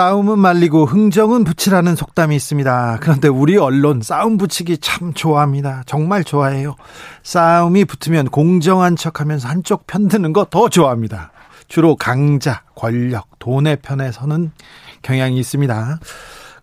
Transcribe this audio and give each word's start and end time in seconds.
싸움은 0.00 0.38
말리고 0.38 0.84
흥정은 0.84 1.44
붙이라는 1.44 1.96
속담이 1.96 2.36
있습니다. 2.36 2.98
그런데 3.00 3.28
우리 3.28 3.56
언론 3.56 4.02
싸움 4.02 4.36
붙이기 4.36 4.76
참 4.76 5.14
좋아합니다. 5.14 5.84
정말 5.86 6.22
좋아해요. 6.22 6.76
싸움이 7.22 7.86
붙으면 7.86 8.28
공정한 8.28 8.94
척 8.96 9.20
하면서 9.22 9.48
한쪽 9.48 9.86
편드는 9.86 10.34
거 10.34 10.44
더 10.50 10.68
좋아합니다. 10.68 11.32
주로 11.68 11.96
강자, 11.96 12.60
권력, 12.74 13.38
돈의 13.38 13.78
편에 13.80 14.12
서는 14.12 14.52
경향이 15.00 15.38
있습니다. 15.38 15.98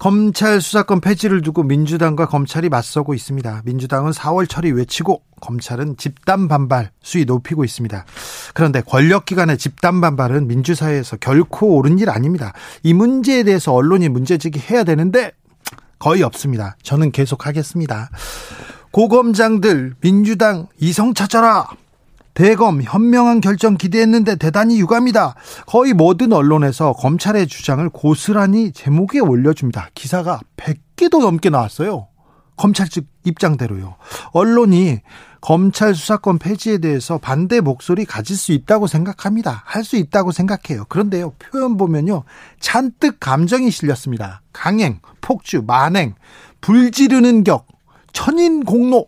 검찰 0.03 0.59
수사권 0.59 0.99
폐지를 0.99 1.41
두고 1.41 1.63
민주당과 1.63 2.27
검찰이 2.27 2.67
맞서고 2.67 3.13
있습니다. 3.13 3.61
민주당은 3.63 4.11
4월 4.11 4.49
처리 4.49 4.69
외치고 4.69 5.21
검찰은 5.39 5.95
집단 5.95 6.49
반발 6.49 6.91
수위 7.01 7.23
높이고 7.23 7.63
있습니다. 7.63 8.03
그런데 8.53 8.81
권력기관의 8.81 9.57
집단 9.57 10.01
반발은 10.01 10.47
민주사회에서 10.47 11.15
결코 11.21 11.77
옳은 11.77 11.99
일 11.99 12.09
아닙니다. 12.09 12.51
이 12.83 12.93
문제에 12.93 13.43
대해서 13.43 13.71
언론이 13.71 14.09
문제제기 14.09 14.59
해야 14.59 14.83
되는데 14.83 15.31
거의 15.99 16.21
없습니다. 16.21 16.75
저는 16.83 17.13
계속 17.13 17.47
하겠습니다. 17.47 18.09
고검장들 18.91 19.93
민주당 20.01 20.67
이성 20.81 21.13
찾아라. 21.13 21.65
대검 22.33 22.81
현명한 22.81 23.41
결정 23.41 23.77
기대했는데 23.77 24.35
대단히 24.37 24.79
유감이다. 24.79 25.35
거의 25.67 25.93
모든 25.93 26.33
언론에서 26.33 26.93
검찰의 26.93 27.47
주장을 27.47 27.87
고스란히 27.89 28.71
제목에 28.71 29.19
올려줍니다. 29.19 29.89
기사가 29.93 30.39
100개도 30.57 31.21
넘게 31.21 31.49
나왔어요. 31.49 32.07
검찰 32.55 32.87
측 32.87 33.05
입장대로요. 33.23 33.95
언론이 34.31 34.99
검찰 35.41 35.93
수사권 35.93 36.39
폐지에 36.39 36.77
대해서 36.77 37.17
반대 37.17 37.59
목소리 37.59 38.05
가질 38.05 38.37
수 38.37 38.53
있다고 38.53 38.87
생각합니다. 38.87 39.63
할 39.65 39.83
수 39.83 39.97
있다고 39.97 40.31
생각해요. 40.31 40.85
그런데요, 40.87 41.31
표현 41.31 41.75
보면요, 41.75 42.23
잔뜩 42.59 43.19
감정이 43.19 43.69
실렸습니다. 43.69 44.41
강행, 44.53 44.99
폭주, 45.19 45.63
만행, 45.67 46.13
불 46.61 46.91
지르는 46.91 47.43
격, 47.43 47.67
천인 48.13 48.63
공로, 48.63 49.07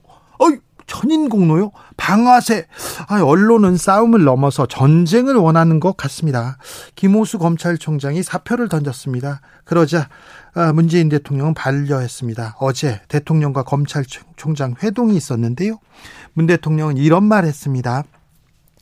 천인공로요? 0.87 1.71
방아쇠. 1.97 2.65
아, 3.07 3.21
언론은 3.21 3.77
싸움을 3.77 4.23
넘어서 4.23 4.65
전쟁을 4.65 5.35
원하는 5.35 5.79
것 5.79 5.97
같습니다. 5.97 6.57
김호수 6.95 7.39
검찰총장이 7.39 8.23
사표를 8.23 8.69
던졌습니다. 8.69 9.41
그러자 9.63 10.09
아, 10.53 10.71
문재인 10.71 11.09
대통령은 11.09 11.53
반려했습니다. 11.53 12.55
어제 12.59 13.01
대통령과 13.07 13.63
검찰총장 13.63 14.75
회동이 14.81 15.15
있었는데요. 15.15 15.79
문 16.33 16.45
대통령은 16.47 16.97
이런 16.97 17.23
말 17.23 17.45
했습니다. 17.45 18.03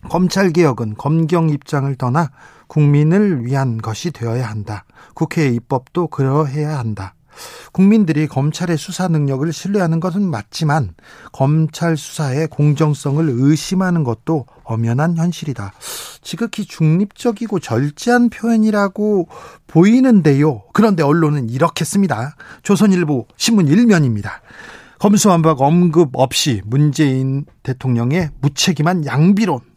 검찰개혁은 0.10 0.96
검경 0.98 1.50
입장을 1.50 1.94
떠나 1.96 2.30
국민을 2.68 3.46
위한 3.46 3.78
것이 3.78 4.12
되어야 4.12 4.50
한다. 4.50 4.86
국회의 5.14 5.56
입법도 5.56 6.08
그러해야 6.08 6.78
한다. 6.78 7.14
국민들이 7.72 8.28
검찰의 8.28 8.78
수사 8.78 9.08
능력을 9.08 9.52
신뢰하는 9.52 10.00
것은 10.00 10.30
맞지만 10.30 10.94
검찰 11.32 11.98
수사의 11.98 12.48
공정성을 12.48 13.26
의심하는 13.30 14.04
것도 14.04 14.46
엄연한 14.64 15.18
현실이다. 15.18 15.74
지극히 16.22 16.66
중립적이고 16.66 17.60
절제한 17.60 18.30
표현이라고 18.30 19.28
보이는데요. 19.68 20.64
그런데 20.74 21.04
언론은 21.04 21.50
이렇게 21.50 21.86
씁니다. 21.86 22.36
조선일보 22.64 23.28
신문 23.38 23.66
1면입니다. 23.66 24.30
검수완박 25.00 25.62
언급 25.62 26.12
없이 26.14 26.62
문재인 26.66 27.46
대통령의 27.64 28.30
무책임한 28.40 29.06
양비론. 29.06 29.73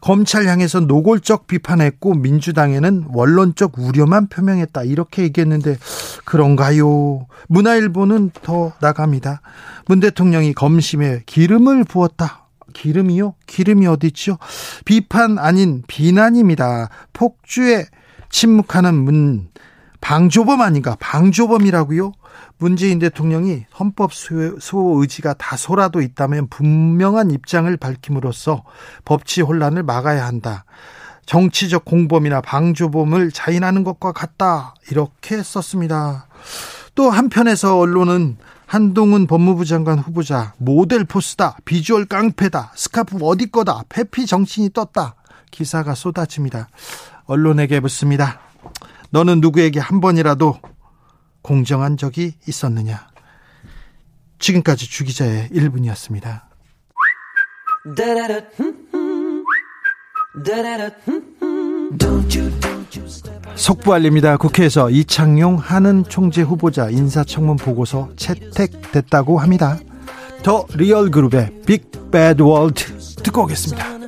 검찰 0.00 0.46
향해서 0.46 0.80
노골적 0.80 1.46
비판했고 1.46 2.14
민주당에는 2.14 3.06
원론적 3.12 3.78
우려만 3.78 4.28
표명했다 4.28 4.84
이렇게 4.84 5.22
얘기했는데 5.22 5.78
그런가요? 6.24 7.26
문화일보는 7.48 8.30
더 8.42 8.72
나갑니다. 8.80 9.40
문 9.86 10.00
대통령이 10.00 10.54
검심에 10.54 11.22
기름을 11.26 11.84
부었다. 11.84 12.46
기름이요? 12.74 13.34
기름이 13.46 13.86
어디 13.86 14.08
있죠? 14.08 14.38
비판 14.84 15.38
아닌 15.38 15.82
비난입니다. 15.86 16.90
폭주에 17.12 17.86
침묵하는 18.30 18.94
문 18.94 19.48
방조범 20.00 20.60
아닌가? 20.60 20.96
방조범이라고요? 21.00 22.12
문재인 22.58 22.98
대통령이 22.98 23.66
헌법 23.78 24.12
수호 24.12 25.00
의지가 25.00 25.34
다소라도 25.34 26.00
있다면 26.00 26.48
분명한 26.48 27.30
입장을 27.30 27.74
밝힘으로써 27.76 28.64
법치 29.04 29.42
혼란을 29.42 29.82
막아야 29.82 30.26
한다. 30.26 30.64
정치적 31.26 31.84
공범이나 31.84 32.40
방조범을 32.40 33.32
자인하는 33.32 33.84
것과 33.84 34.12
같다. 34.12 34.74
이렇게 34.90 35.42
썼습니다. 35.42 36.26
또 36.94 37.10
한편에서 37.10 37.78
언론은 37.78 38.38
한동훈 38.66 39.26
법무부 39.26 39.64
장관 39.64 39.98
후보자 39.98 40.54
모델 40.58 41.04
포스다. 41.04 41.56
비주얼 41.64 42.06
깡패다. 42.06 42.72
스카프 42.74 43.18
어디 43.22 43.50
거다. 43.50 43.82
페피 43.88 44.26
정신이 44.26 44.70
떴다. 44.72 45.14
기사가 45.50 45.94
쏟아집니다. 45.94 46.68
언론에게 47.24 47.80
묻습니다. 47.80 48.40
너는 49.10 49.40
누구에게 49.40 49.80
한 49.80 50.00
번이라도 50.00 50.58
공정한 51.42 51.96
적이 51.96 52.34
있었느냐. 52.46 53.08
지금까지 54.38 54.88
주기자의 54.88 55.48
1분이었습니다. 55.50 56.42
속보 63.56 63.92
알립니다. 63.92 64.36
국회에서 64.36 64.90
이창용 64.90 65.56
한은 65.56 66.04
총재 66.04 66.42
후보자 66.42 66.90
인사청문 66.90 67.56
보고서 67.56 68.10
채택됐다고 68.16 69.38
합니다. 69.38 69.78
The 70.42 70.66
Real 70.74 71.10
Group의 71.10 71.62
Big 71.66 72.10
Bad 72.10 72.42
World 72.42 72.84
듣고 73.22 73.42
오겠습니다. 73.42 73.98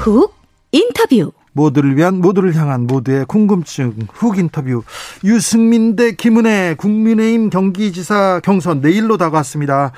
훅 0.00 0.34
인터뷰 0.72 1.32
모두를 1.52 1.94
위한 1.94 2.20
모두를 2.22 2.54
향한 2.54 2.86
모두의 2.86 3.26
궁금증 3.26 3.94
훅 4.10 4.38
인터뷰 4.38 4.82
유승민 5.24 5.94
대 5.94 6.12
김은혜 6.12 6.74
국민의힘 6.78 7.50
경기지사 7.50 8.40
경선 8.42 8.80
내일로 8.80 9.18
다가왔습니다. 9.18 9.92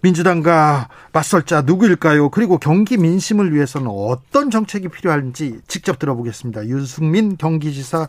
민주당과 0.00 0.88
맞설 1.12 1.42
자 1.44 1.60
누구일까요? 1.60 2.30
그리고 2.30 2.56
경기 2.56 2.96
민심을 2.96 3.54
위해서는 3.54 3.88
어떤 3.90 4.50
정책이 4.50 4.88
필요한지 4.88 5.58
직접 5.68 5.98
들어보겠습니다. 5.98 6.66
유승민 6.68 7.36
경기지사 7.36 8.08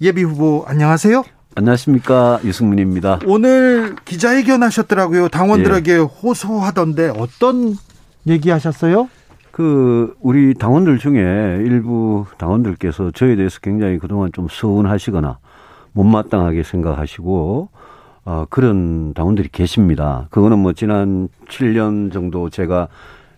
예비 0.00 0.24
후보 0.24 0.64
안녕하세요. 0.66 1.22
안녕하십니까 1.54 2.40
유승민입니다. 2.44 3.20
오늘 3.26 3.94
기자회견 4.04 4.64
하셨더라고요. 4.64 5.28
당원들에게 5.28 5.92
예. 5.92 5.96
호소하던데 5.98 7.12
어떤 7.16 7.76
얘기하셨어요? 8.26 9.08
그 9.60 10.14
우리 10.20 10.54
당원들 10.54 10.96
중에 10.96 11.58
일부 11.66 12.24
당원들께서 12.38 13.10
저에 13.10 13.36
대해서 13.36 13.60
굉장히 13.60 13.98
그동안 13.98 14.32
좀 14.32 14.48
서운하시거나 14.48 15.38
못마땅하게 15.92 16.62
생각하시고 16.62 17.68
어 18.24 18.46
그런 18.48 19.12
당원들이 19.12 19.50
계십니다. 19.52 20.28
그거는 20.30 20.60
뭐 20.60 20.72
지난 20.72 21.28
7년 21.46 22.10
정도 22.10 22.48
제가 22.48 22.88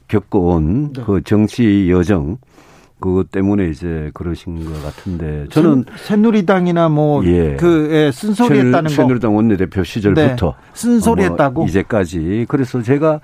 겪어온 0.07 0.93
네. 0.93 1.03
그 1.05 1.23
정치 1.25 1.91
여정 1.91 2.37
그것 3.03 3.31
때문에 3.31 3.69
이제 3.69 4.11
그러신 4.15 4.65
것 4.65 4.83
같은데 4.83 5.47
저는 5.51 5.85
새누리당이나 5.97 6.89
뭐그 6.89 7.27
예. 7.27 8.07
예, 8.07 8.13
쓴소리했다는 8.13 8.85
거 8.85 8.89
새누리당 8.89 9.37
원내대표 9.37 9.85
시절부터 9.85 10.47
네. 10.47 10.71
쓴소리했다고 10.73 11.61
뭐 11.61 11.67
이제까지 11.67 12.47
그래서 12.49 12.81
제가 12.81 13.21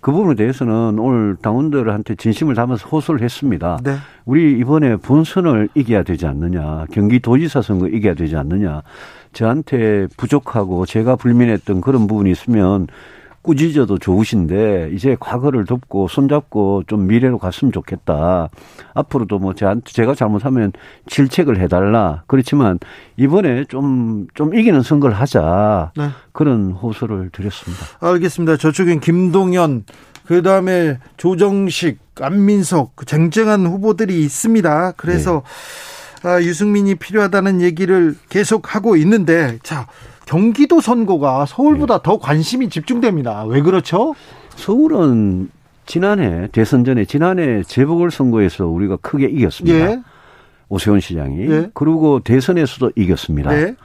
그 0.00 0.12
부분에 0.12 0.36
대해서는 0.36 0.98
오늘 1.00 1.36
당원들한테 1.42 2.14
진심을 2.14 2.54
담아서 2.54 2.86
호소를 2.88 3.22
했습니다. 3.22 3.80
네. 3.82 3.96
우리 4.24 4.56
이번에 4.58 4.94
본선을 4.96 5.70
이겨야 5.74 6.04
되지 6.04 6.26
않느냐, 6.26 6.86
경기도지사 6.92 7.60
선거 7.60 7.88
이겨야 7.88 8.14
되지 8.14 8.36
않느냐. 8.36 8.82
저한테 9.32 10.06
부족하고 10.16 10.86
제가 10.86 11.16
불민했던 11.16 11.80
그런 11.80 12.06
부분이 12.06 12.30
있으면 12.30 12.86
꾸짖어도 13.46 13.98
좋으신데 13.98 14.90
이제 14.92 15.16
과거를 15.20 15.66
덮고 15.66 16.08
손잡고 16.08 16.82
좀 16.88 17.06
미래로 17.06 17.38
갔으면 17.38 17.70
좋겠다. 17.70 18.48
앞으로도 18.92 19.38
뭐 19.38 19.54
제가 19.54 20.14
잘못하면 20.16 20.72
질책을 21.08 21.60
해달라. 21.60 22.24
그렇지만 22.26 22.80
이번에 23.16 23.64
좀좀 23.66 24.54
이기는 24.54 24.82
선거를 24.82 25.14
하자. 25.14 25.92
네. 25.96 26.08
그런 26.32 26.72
호소를 26.72 27.30
드렸습니다. 27.30 27.84
알겠습니다. 28.00 28.56
저쪽엔 28.56 28.98
김동연 28.98 29.84
그 30.26 30.42
다음에 30.42 30.98
조정식, 31.16 31.98
안민석 32.20 32.96
그 32.96 33.06
쟁쟁한 33.06 33.64
후보들이 33.64 34.24
있습니다. 34.24 34.94
그래서 34.96 35.44
네. 36.24 36.28
아, 36.28 36.42
유승민이 36.42 36.96
필요하다는 36.96 37.60
얘기를 37.60 38.16
계속 38.28 38.74
하고 38.74 38.96
있는데 38.96 39.60
자. 39.62 39.86
경기도 40.26 40.80
선거가 40.80 41.46
서울보다 41.46 41.98
네. 41.98 42.02
더 42.02 42.18
관심이 42.18 42.68
집중됩니다. 42.68 43.44
왜 43.44 43.62
그렇죠? 43.62 44.14
서울은 44.56 45.50
지난해 45.86 46.48
대선 46.52 46.84
전에 46.84 47.04
지난해 47.04 47.62
재보궐 47.62 48.10
선거에서 48.10 48.66
우리가 48.66 48.96
크게 48.96 49.26
이겼습니다. 49.26 49.78
예. 49.92 50.02
오세훈 50.68 50.98
시장이 51.00 51.48
예. 51.48 51.70
그리고 51.74 52.18
대선에서도 52.20 52.92
이겼습니다. 52.96 53.50
네. 53.50 53.76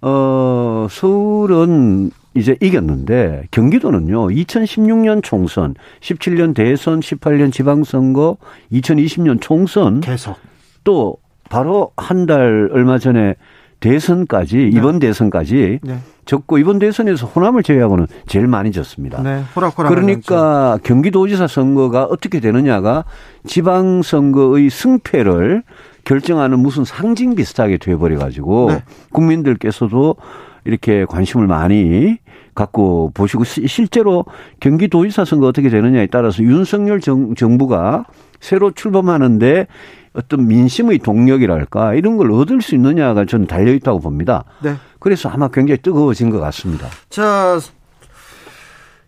어, 0.00 0.86
서울은 0.90 2.10
이제 2.34 2.56
이겼는데 2.62 3.44
경기도는요. 3.50 4.28
2016년 4.28 5.22
총선, 5.22 5.74
17년 6.00 6.54
대선, 6.54 7.00
18년 7.00 7.52
지방선거, 7.52 8.38
2020년 8.72 9.38
총선 9.40 10.00
계속 10.00 10.36
또 10.82 11.18
바로 11.50 11.92
한 11.98 12.24
달 12.24 12.70
얼마 12.72 12.98
전에 12.98 13.34
대선까지 13.82 14.56
네. 14.56 14.70
이번 14.72 14.98
대선까지 14.98 15.80
네. 15.82 15.98
졌고 16.24 16.58
이번 16.58 16.78
대선에서 16.78 17.26
호남을 17.26 17.62
제외하고는 17.64 18.06
제일 18.26 18.46
많이 18.46 18.70
졌습니다. 18.72 19.20
네. 19.22 19.42
호락호락 19.54 19.90
그러니까 19.90 20.78
경기도지사 20.84 21.48
선거가 21.48 22.04
어떻게 22.04 22.40
되느냐가 22.40 23.04
지방 23.44 24.02
선거의 24.02 24.70
승패를 24.70 25.64
결정하는 26.04 26.58
무슨 26.60 26.84
상징 26.84 27.34
비슷하게 27.34 27.78
돼버려 27.78 28.18
가지고 28.18 28.68
네. 28.70 28.82
국민들께서도 29.10 30.16
이렇게 30.64 31.04
관심을 31.04 31.48
많이 31.48 32.18
갖고 32.54 33.10
보시고 33.14 33.44
실제로 33.44 34.24
경기도지사 34.60 35.24
선거 35.24 35.46
어떻게 35.46 35.70
되느냐에 35.70 36.06
따라서 36.06 36.42
윤석열 36.42 37.00
정, 37.00 37.34
정부가 37.34 38.04
새로 38.40 38.72
출범하는데 38.72 39.66
어떤 40.14 40.46
민심의 40.46 40.98
동력이랄까 40.98 41.94
이런 41.94 42.16
걸 42.16 42.30
얻을 42.32 42.60
수 42.60 42.74
있느냐가 42.74 43.24
저는 43.24 43.46
달려 43.46 43.72
있다고 43.72 44.00
봅니다. 44.00 44.44
네. 44.62 44.74
그래서 44.98 45.28
아마 45.28 45.48
굉장히 45.48 45.80
뜨거워진 45.80 46.28
것 46.30 46.38
같습니다. 46.40 46.88
자, 47.08 47.58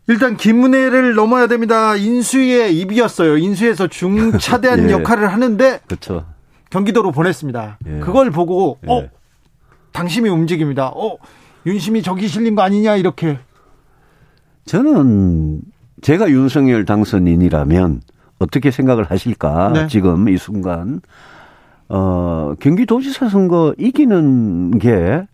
일단 0.07 0.37
김은혜를 0.37 1.15
넘어야 1.15 1.47
됩니다. 1.47 1.97
인수위의 1.97 2.79
입이었어요. 2.79 3.37
인수에서 3.37 3.87
중차대한 3.89 4.89
예. 4.89 4.93
역할을 4.93 5.33
하는데 5.33 5.81
그렇죠. 5.87 6.25
경기도로 6.71 7.13
보냈습니다. 7.13 7.79
예. 7.87 7.99
그걸 8.01 8.31
보고 8.31 8.79
예. 8.87 8.91
어 8.91 9.09
당심이 9.93 10.29
움직입니다. 10.29 10.89
어 10.89 11.17
윤심이 11.67 12.03
저기 12.03 12.29
실린 12.29 12.55
거 12.55 12.63
아니냐 12.63 12.97
이렇게. 12.97 13.39
저는 14.67 15.63
제가 16.03 16.31
윤석열 16.31 16.85
당선인이라면 16.85 18.03
어떻게 18.39 18.71
생각을 18.71 19.05
하실까? 19.05 19.73
네. 19.73 19.87
지금 19.89 20.29
이 20.29 20.37
순간 20.37 21.01
어 21.89 22.55
경기도지사 22.61 23.29
선거 23.29 23.75
이기는 23.79 24.79
게 24.79 25.27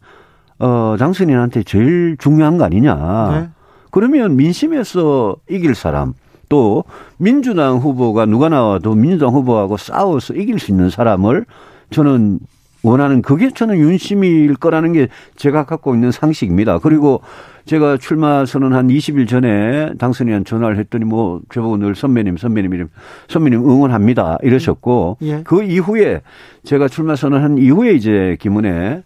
어, 0.59 0.97
당선인한테 0.99 1.63
제일 1.63 2.17
중요한 2.19 2.59
거 2.59 2.65
아니냐. 2.65 3.31
네. 3.33 3.49
그러면 3.91 4.37
민심에서 4.37 5.37
이길 5.49 5.75
사람 5.75 6.13
또 6.49 6.85
민주당 7.17 7.79
후보가 7.79 8.27
누가 8.27 8.49
나와도 8.49 8.95
민주당 8.95 9.31
후보하고 9.31 9.77
싸워서 9.77 10.35
이길 10.35 10.59
수 10.59 10.71
있는 10.71 10.91
사람을 10.91 11.47
저는 11.91 12.41
원하는 12.83 13.23
그게 13.23 13.51
저는 13.51 13.79
윤심일 13.79 14.55
거라는 14.57 14.93
게 14.93 15.09
제가 15.37 15.65
갖고 15.65 15.95
있는 15.95 16.11
상식입니다. 16.11 16.79
그리고 16.79 17.21
제가 17.67 17.99
출마 17.99 18.47
선언 18.47 18.75
한 18.75 18.89
20일 18.89 19.29
전에 19.29 19.93
당선인한 19.99 20.45
전화를 20.45 20.79
했더니 20.79 21.05
뭐 21.05 21.41
저보고 21.53 21.77
늘 21.77 21.95
선배님 21.95 22.37
선배님 22.37 22.73
이름 22.75 22.89
선배님 23.29 23.61
응원합니다 23.61 24.39
이러셨고 24.43 25.19
예. 25.23 25.43
그 25.45 25.63
이후에 25.63 26.23
제가 26.65 26.89
출마 26.89 27.17
선언한 27.17 27.59
이후에 27.59 27.93
이제 27.93 28.37
김은혜 28.41 29.03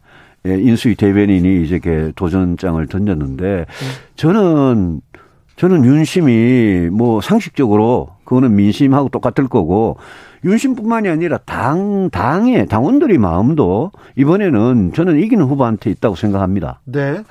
예, 0.46 0.54
인수위 0.54 0.94
대변인이 0.94 1.64
이제 1.64 1.78
게 1.78 2.12
도전장을 2.16 2.86
던졌는데 2.86 3.44
예. 3.46 3.66
저는 4.16 5.00
저는 5.56 5.84
윤심이 5.84 6.90
뭐 6.90 7.20
상식적으로 7.20 8.10
그거는 8.24 8.56
민심하고 8.56 9.08
똑같을 9.08 9.48
거고 9.48 9.96
윤심뿐만이 10.44 11.08
아니라 11.08 11.38
당 11.38 12.10
당의 12.10 12.66
당원들의 12.66 13.18
마음도 13.18 13.90
이번에는 14.16 14.92
저는 14.94 15.20
이기는 15.22 15.44
후보한테 15.44 15.90
있다고 15.90 16.16
생각합니다. 16.16 16.80
네. 16.84 17.22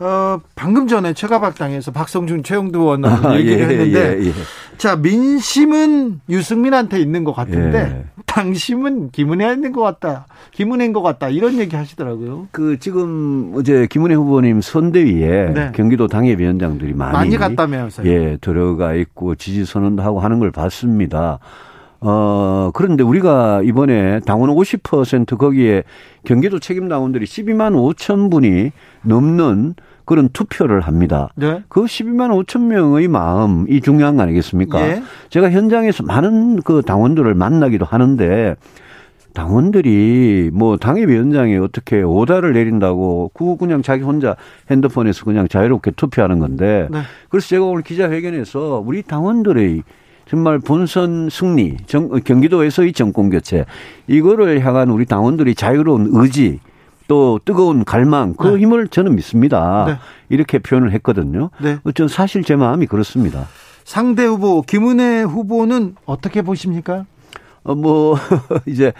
어, 0.00 0.40
방금 0.54 0.86
전에 0.86 1.12
최가박당에서 1.12 1.90
박성준, 1.90 2.44
최영두 2.44 2.78
의원 2.80 3.04
아, 3.04 3.34
얘기를 3.36 3.58
예, 3.58 3.62
했는데, 3.64 4.18
예, 4.22 4.26
예. 4.28 4.32
자, 4.76 4.94
민심은 4.94 6.20
유승민한테 6.28 7.00
있는 7.00 7.24
것 7.24 7.32
같은데, 7.32 7.78
예. 7.78 8.22
당심은 8.26 9.10
김은혜에 9.10 9.54
있는 9.54 9.72
것 9.72 9.82
같다. 9.82 10.26
김은혜인 10.52 10.92
것 10.92 11.02
같다. 11.02 11.30
이런 11.30 11.58
얘기 11.58 11.74
하시더라고요. 11.74 12.46
그, 12.52 12.78
지금, 12.78 13.52
어제 13.56 13.88
김은혜 13.90 14.14
후보님 14.14 14.60
선대위에 14.60 15.52
네. 15.52 15.72
경기도 15.74 16.06
당협위원장들이 16.06 16.94
많이. 16.94 17.12
많이 17.12 17.36
갔다면서요. 17.36 18.08
예, 18.08 18.38
들어가 18.40 18.94
있고 18.94 19.34
지지 19.34 19.64
선언도 19.64 20.04
하고 20.04 20.20
하는 20.20 20.38
걸 20.38 20.52
봤습니다. 20.52 21.40
어, 22.00 22.70
그런데 22.74 23.02
우리가 23.02 23.62
이번에 23.64 24.20
당원 24.20 24.50
50% 24.50 25.36
거기에 25.36 25.82
경기도 26.24 26.58
책임 26.58 26.88
당원들이 26.88 27.24
12만 27.24 27.74
5천 27.74 28.30
분이 28.30 28.70
넘는 29.02 29.74
그런 30.04 30.28
투표를 30.30 30.80
합니다. 30.80 31.28
네. 31.34 31.62
그 31.68 31.82
12만 31.82 32.30
5천 32.44 32.62
명의 32.62 33.08
마음 33.08 33.66
이 33.68 33.80
중요한 33.80 34.16
거 34.16 34.22
아니겠습니까? 34.22 34.80
예. 34.88 35.02
제가 35.28 35.50
현장에서 35.50 36.02
많은 36.02 36.62
그 36.62 36.82
당원들을 36.82 37.34
만나기도 37.34 37.84
하는데 37.84 38.56
당원들이 39.34 40.50
뭐 40.52 40.78
당협위원장이 40.78 41.58
어떻게 41.58 42.02
오다를 42.02 42.54
내린다고 42.54 43.32
그거 43.34 43.56
그냥 43.56 43.82
자기 43.82 44.02
혼자 44.02 44.34
핸드폰에서 44.70 45.24
그냥 45.24 45.46
자유롭게 45.46 45.90
투표하는 45.92 46.38
건데 46.38 46.88
네. 46.90 47.00
그래서 47.28 47.48
제가 47.48 47.64
오늘 47.66 47.82
기자회견에서 47.82 48.82
우리 48.84 49.02
당원들의 49.02 49.82
정말 50.28 50.58
본선 50.58 51.28
승리, 51.30 51.76
정, 51.86 52.08
경기도에서의 52.08 52.92
정권 52.92 53.30
교체 53.30 53.64
이거를 54.06 54.64
향한 54.64 54.90
우리 54.90 55.06
당원들이 55.06 55.54
자유로운 55.54 56.10
의지 56.12 56.60
또 57.06 57.40
뜨거운 57.44 57.84
갈망 57.84 58.34
그 58.34 58.48
네. 58.48 58.58
힘을 58.58 58.88
저는 58.88 59.14
믿습니다. 59.14 59.84
네. 59.86 59.94
이렇게 60.28 60.58
표현을 60.58 60.92
했거든요. 60.92 61.48
네. 61.62 61.78
어쩐 61.84 62.06
사실 62.08 62.42
제 62.44 62.54
마음이 62.56 62.86
그렇습니다. 62.86 63.46
상대 63.84 64.24
후보 64.26 64.60
김은혜 64.62 65.22
후보는 65.22 65.96
어떻게 66.04 66.42
보십니까? 66.42 67.06
어 67.64 67.74
뭐 67.74 68.16
이제 68.66 68.92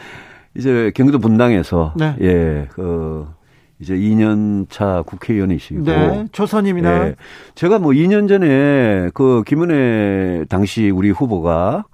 이제 0.57 0.91
경기도 0.95 1.19
분당에서 1.19 1.93
네. 1.97 2.17
예 2.23 2.69
그 2.73 3.27
이제 3.81 3.95
2년 3.95 4.67
차 4.71 5.03
국회의원이시고 5.07 5.85
네, 5.85 6.27
초선입니다. 6.33 7.09
예, 7.09 7.15
제가 7.55 7.79
뭐 7.79 7.93
2년 7.93 8.29
전에 8.29 9.11
그 9.15 9.43
김은혜 9.47 10.47
당시 10.49 10.91
우리 10.91 11.11
후보가 11.11 11.85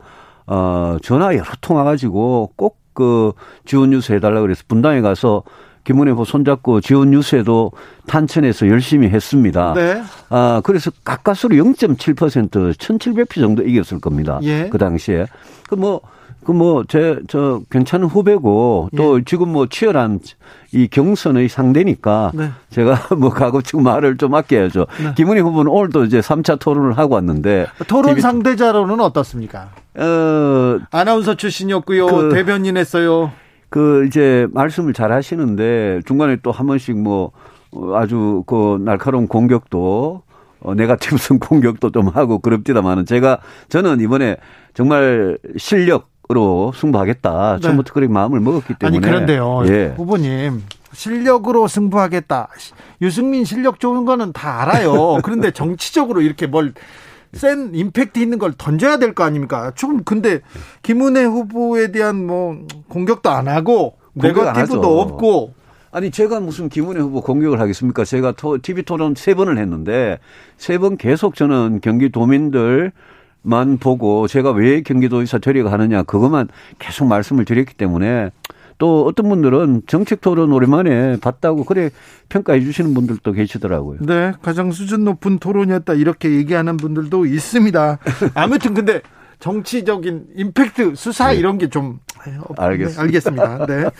어 0.46 0.96
전화 1.02 1.34
여러 1.34 1.44
통 1.60 1.76
와가지고 1.76 2.52
꼭 2.56 2.84
그 2.94 3.32
지원 3.66 3.90
뉴스 3.90 4.12
해달라 4.12 4.40
그래서 4.40 4.62
분당에 4.66 5.02
가서 5.02 5.42
김은혜 5.82 6.12
후보 6.12 6.24
손잡고 6.24 6.80
지원 6.80 7.10
뉴스에도 7.10 7.72
탄천에서 8.06 8.68
열심히 8.68 9.08
했습니다. 9.08 9.74
네. 9.74 10.02
아 10.30 10.62
그래서 10.64 10.90
가까스로 11.04 11.56
0.7% 11.56 12.72
1,700표 12.72 13.34
정도 13.34 13.62
이겼을 13.62 14.00
겁니다. 14.00 14.38
예. 14.42 14.70
그 14.70 14.78
당시에 14.78 15.26
그뭐 15.68 16.00
그 16.44 16.52
뭐 16.52 16.84
제 16.86 17.16
저 17.28 17.60
괜찮은 17.70 18.06
후배고 18.06 18.90
또 18.96 19.18
예. 19.18 19.22
지금 19.24 19.50
뭐 19.50 19.66
치열한 19.66 20.20
이 20.72 20.88
경선의 20.88 21.48
상대니까 21.48 22.32
네. 22.34 22.50
제가 22.70 22.98
뭐 23.18 23.30
가급적 23.30 23.80
말을 23.80 24.16
좀 24.16 24.34
아껴야죠. 24.34 24.86
네. 25.02 25.14
김은희 25.16 25.40
후보는 25.40 25.70
오늘도 25.70 26.04
이제 26.04 26.20
3차 26.20 26.58
토론을 26.58 26.98
하고 26.98 27.14
왔는데 27.14 27.66
토론 27.88 28.10
TV 28.10 28.20
상대자로는 28.20 29.00
어떻습니까? 29.00 29.70
어, 29.96 30.78
아나운서 30.90 31.34
출신이었고요. 31.36 32.06
그- 32.06 32.30
대변인 32.34 32.76
했어요. 32.76 33.32
그 33.70 34.06
이제 34.06 34.46
말씀을 34.52 34.92
잘 34.92 35.10
하시는데 35.12 36.00
중간에 36.06 36.36
또 36.42 36.50
한 36.52 36.66
번씩 36.66 36.96
뭐 36.98 37.32
어, 37.72 37.94
아주 37.96 38.44
그 38.46 38.78
날카로운 38.84 39.26
공격도 39.26 40.22
어, 40.60 40.74
네가티브성 40.74 41.38
공격도 41.40 41.90
좀 41.90 42.08
하고 42.08 42.38
그럽디다만은 42.38 43.04
제가 43.06 43.38
저는 43.68 44.00
이번에 44.00 44.36
정말 44.74 45.38
실력 45.56 46.08
으로 46.30 46.72
승부하겠다. 46.74 47.54
네. 47.56 47.60
처음부터 47.60 47.92
그렇게 47.92 48.10
마음을 48.12 48.40
먹었기 48.40 48.74
때문에 48.78 48.96
아니 48.96 49.06
그런데요. 49.06 49.64
예. 49.68 49.94
후보님 49.96 50.62
실력으로 50.92 51.68
승부하겠다. 51.68 52.48
유승민 53.02 53.44
실력 53.44 53.78
좋은 53.78 54.04
거는 54.06 54.32
다 54.32 54.62
알아요. 54.62 55.18
그런데 55.24 55.50
정치적으로 55.50 56.20
이렇게 56.22 56.46
뭘 56.46 56.72
센 57.34 57.74
임팩트 57.74 58.20
있는 58.20 58.38
걸 58.38 58.52
던져야 58.56 58.98
될 58.98 59.12
거 59.12 59.24
아닙니까? 59.24 59.72
좀 59.74 60.04
근데 60.04 60.38
김은혜 60.84 61.24
후보에 61.24 61.90
대한 61.90 62.24
뭐 62.24 62.56
공격도 62.88 63.28
안 63.28 63.48
하고 63.48 63.96
네거티브도. 64.12 65.00
없고 65.00 65.52
아니 65.90 66.12
제가 66.12 66.38
무슨 66.38 66.68
김은혜 66.68 67.00
후보 67.00 67.20
공격을 67.22 67.58
하겠습니까? 67.58 68.04
제가 68.04 68.32
토, 68.36 68.58
TV 68.62 68.84
토론 68.84 69.16
세 69.16 69.34
번을 69.34 69.58
했는데 69.58 70.20
세 70.58 70.78
번 70.78 70.96
계속 70.96 71.34
저는 71.34 71.80
경기도민들 71.80 72.92
만 73.44 73.76
보고 73.78 74.26
제가 74.26 74.50
왜 74.52 74.80
경기도에서 74.80 75.38
저리가 75.38 75.70
하느냐 75.70 76.02
그것만 76.02 76.48
계속 76.78 77.06
말씀을 77.06 77.44
드렸기 77.44 77.74
때문에 77.74 78.30
또 78.78 79.04
어떤 79.04 79.28
분들은 79.28 79.82
정책 79.86 80.20
토론 80.20 80.50
오랜만에 80.50 81.18
봤다고 81.20 81.64
그래 81.64 81.90
평가해 82.30 82.60
주시는 82.60 82.94
분들도 82.94 83.32
계시더라고요. 83.32 83.98
네, 84.00 84.32
가장 84.42 84.72
수준 84.72 85.04
높은 85.04 85.38
토론이었다 85.38 85.92
이렇게 85.94 86.30
얘기하는 86.30 86.78
분들도 86.78 87.26
있습니다. 87.26 87.98
아무튼 88.34 88.74
근데 88.74 89.02
정치적인 89.40 90.28
임팩트 90.36 90.94
수사 90.96 91.32
이런 91.32 91.58
게좀 91.58 92.00
네. 92.26 92.38
알겠습니다. 92.56 93.02
알겠습니다. 93.02 93.66
네. 93.66 93.90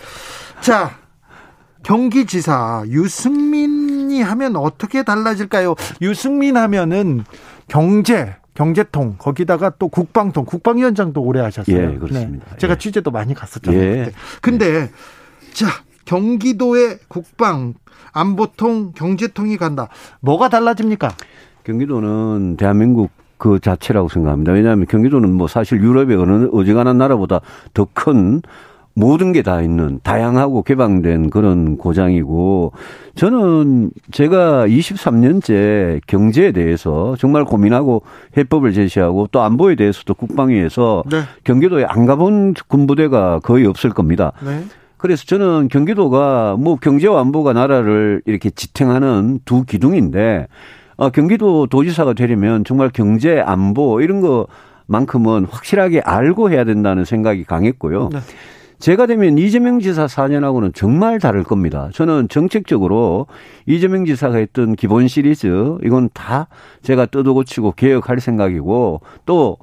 자, 0.59 0.97
경기지사 1.83 2.85
유승민이 2.87 4.21
하면 4.23 4.55
어떻게 4.55 5.03
달라질까요? 5.03 5.75
유승민 6.01 6.57
하면은 6.57 7.23
경제 7.67 8.35
경제통 8.55 9.15
거기다가 9.19 9.71
또 9.77 9.89
국방통 9.89 10.45
국방위원장도 10.45 11.21
오래 11.21 11.41
하셨어요. 11.41 11.93
예, 11.93 11.97
그렇습니다. 11.97 12.45
네. 12.51 12.57
제가 12.57 12.73
예. 12.73 12.77
취재도 12.77 13.11
많이 13.11 13.33
갔었잖아요. 13.33 13.81
예. 13.81 14.05
그때. 14.05 14.11
근데 14.41 14.89
자 15.53 15.67
경기도의 16.05 16.99
국방 17.07 17.73
안보통 18.13 18.93
경제통이 18.93 19.57
간다. 19.57 19.89
뭐가 20.21 20.49
달라집니까? 20.49 21.09
경기도는 21.63 22.55
대한민국 22.57 23.11
그 23.37 23.59
자체라고 23.59 24.07
생각합니다. 24.07 24.53
왜냐하면 24.53 24.85
경기도는 24.87 25.33
뭐 25.33 25.47
사실 25.47 25.81
유럽의 25.81 26.15
어느 26.15 26.47
어지간한 26.53 26.97
나라보다 26.97 27.41
더 27.73 27.87
큰 27.93 28.41
모든 28.95 29.33
게 29.33 29.43
다 29.43 29.61
있는 29.61 29.99
다양하고 30.01 30.63
개방된 30.63 31.29
그런 31.29 31.77
고장이고 31.77 32.71
저는 33.15 33.91
제가 34.11 34.65
23년째 34.67 36.01
경제에 36.07 36.51
대해서 36.51 37.15
정말 37.19 37.43
고민하고 37.43 38.01
해법을 38.37 38.73
제시하고 38.73 39.27
또 39.31 39.41
안보에 39.41 39.75
대해서도 39.75 40.13
국방위에서 40.15 41.03
네. 41.11 41.21
경기도에 41.43 41.83
안 41.85 42.05
가본 42.05 42.55
군부대가 42.67 43.39
거의 43.39 43.65
없을 43.67 43.89
겁니다. 43.91 44.31
네. 44.43 44.63
그래서 44.97 45.25
저는 45.25 45.67
경기도가 45.67 46.55
뭐 46.57 46.77
경제와 46.77 47.19
안보가 47.21 47.53
나라를 47.53 48.21
이렇게 48.25 48.49
지탱하는 48.49 49.41
두 49.45 49.65
기둥인데 49.65 50.47
어, 50.97 51.09
경기도 51.09 51.67
도지사가 51.67 52.13
되려면 52.13 52.63
정말 52.63 52.89
경제 52.93 53.41
안보 53.41 54.01
이런 54.01 54.21
거만큼은 54.87 55.45
확실하게 55.51 55.99
알고 55.99 56.49
해야 56.49 56.63
된다는 56.63 57.03
생각이 57.03 57.43
강했고요. 57.43 58.09
네. 58.13 58.19
제가 58.79 59.05
되면 59.05 59.37
이재명 59.37 59.79
지사 59.79 60.05
4년하고는 60.05 60.73
정말 60.73 61.19
다를 61.19 61.43
겁니다. 61.43 61.89
저는 61.93 62.27
정책적으로 62.29 63.27
이재명 63.65 64.05
지사가 64.05 64.37
했던 64.37 64.75
기본 64.75 65.07
시리즈 65.07 65.77
이건 65.83 66.09
다 66.13 66.47
제가 66.81 67.05
뜯어고치고 67.07 67.73
개혁할 67.73 68.19
생각이고 68.19 69.01
또 69.25 69.57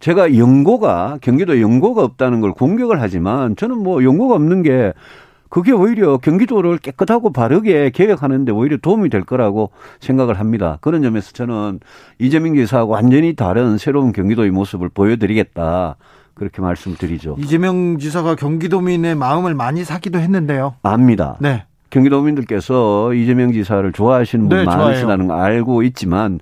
제가 0.00 0.36
연고가 0.36 1.18
경기도에 1.22 1.62
연고가 1.62 2.02
없다는 2.02 2.40
걸 2.40 2.52
공격을 2.52 3.00
하지만 3.00 3.56
저는 3.56 3.78
뭐 3.78 4.04
연고가 4.04 4.34
없는 4.34 4.62
게 4.62 4.92
그게 5.48 5.70
오히려 5.70 6.18
경기도를 6.18 6.78
깨끗하고 6.78 7.32
바르게 7.32 7.90
개혁하는데 7.90 8.50
오히려 8.50 8.76
도움이 8.76 9.08
될 9.08 9.22
거라고 9.22 9.70
생각을 10.00 10.40
합니다. 10.40 10.78
그런 10.80 11.00
점에서 11.00 11.30
저는 11.30 11.78
이재명 12.18 12.56
지사하고 12.56 12.90
완전히 12.90 13.34
다른 13.36 13.78
새로운 13.78 14.10
경기도의 14.12 14.50
모습을 14.50 14.88
보여드리겠다. 14.88 15.96
그렇게 16.34 16.60
말씀드리죠. 16.62 17.36
이재명 17.38 17.98
지사가 17.98 18.34
경기도민의 18.34 19.14
마음을 19.14 19.54
많이 19.54 19.84
사기도 19.84 20.18
했는데요. 20.18 20.74
압니다. 20.82 21.36
네. 21.40 21.64
경기도민들께서 21.90 23.14
이재명 23.14 23.52
지사를 23.52 23.90
좋아하시는 23.92 24.48
분 24.48 24.58
네, 24.58 24.64
많으시다는 24.64 25.28
걸 25.28 25.38
알고 25.38 25.82
있지만 25.84 26.40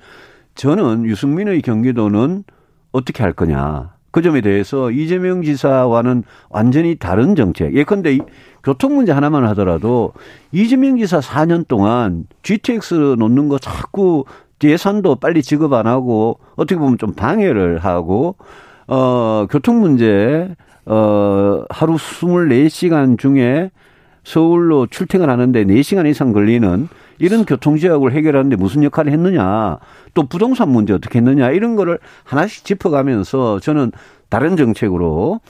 저는 0.55 1.05
유승민의 1.05 1.61
경기도는 1.63 2.45
어떻게 2.91 3.23
할 3.23 3.33
거냐. 3.33 3.93
그 4.11 4.21
점에 4.23 4.41
대해서 4.43 4.91
이재명 4.91 5.43
지사와는 5.43 6.25
완전히 6.51 6.97
다른 6.97 7.35
정책. 7.35 7.75
예컨대 7.75 8.15
이 8.15 8.21
교통 8.63 8.95
문제 8.95 9.13
하나만 9.13 9.47
하더라도 9.49 10.13
이재명 10.53 10.99
지사 10.99 11.21
4년 11.21 11.67
동안 11.67 12.27
GTX 12.43 13.17
놓는 13.19 13.49
거 13.49 13.59
자꾸 13.59 14.25
예산도 14.63 15.17
빨리 15.17 15.43
지급 15.43 15.73
안 15.73 15.87
하고 15.87 16.39
어떻게 16.57 16.79
보면 16.79 16.99
좀 16.99 17.15
방해를 17.15 17.79
하고 17.79 18.37
어 18.89 19.47
교통 19.51 19.81
문제 19.81 20.55
어 20.87 21.65
하루 21.71 21.95
24시간 21.95 23.19
중에 23.19 23.71
서울로 24.25 24.87
출퇴근 24.87 25.29
하는데 25.29 25.65
4시간 25.65 26.09
이상 26.09 26.33
걸리는 26.33 26.89
이런 27.19 27.45
교통지역을 27.45 28.13
해결하는데 28.13 28.57
무슨 28.57 28.83
역할을 28.85 29.13
했느냐. 29.13 29.79
또 30.15 30.27
부동산 30.27 30.71
문제 30.71 30.93
어떻게 30.93 31.19
했느냐. 31.19 31.51
이런 31.51 31.77
거를 31.77 31.99
하나씩 32.25 32.65
짚어가면서 32.65 33.61
저는 33.61 33.93
다른 34.29 34.57
정책으로 34.57 35.41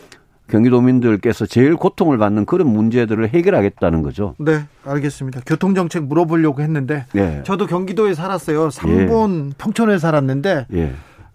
경기도민들께서 0.49 1.47
제일 1.47 1.77
고통을 1.77 2.19
받는 2.19 2.45
그런 2.45 2.69
문제들을 2.69 3.29
해결하겠다는 3.31 4.03
거죠. 4.03 4.35
네, 4.39 4.65
알겠습니다. 4.85 5.41
교통정책 5.47 6.05
물어보려고 6.05 6.61
했는데 6.61 7.07
예. 7.15 7.43
저도 7.45 7.67
경기도에 7.67 8.13
살았어요. 8.13 8.69
삼본 8.69 9.55
평촌에 9.57 9.99
살았는데 9.99 10.67
예. 10.75 10.93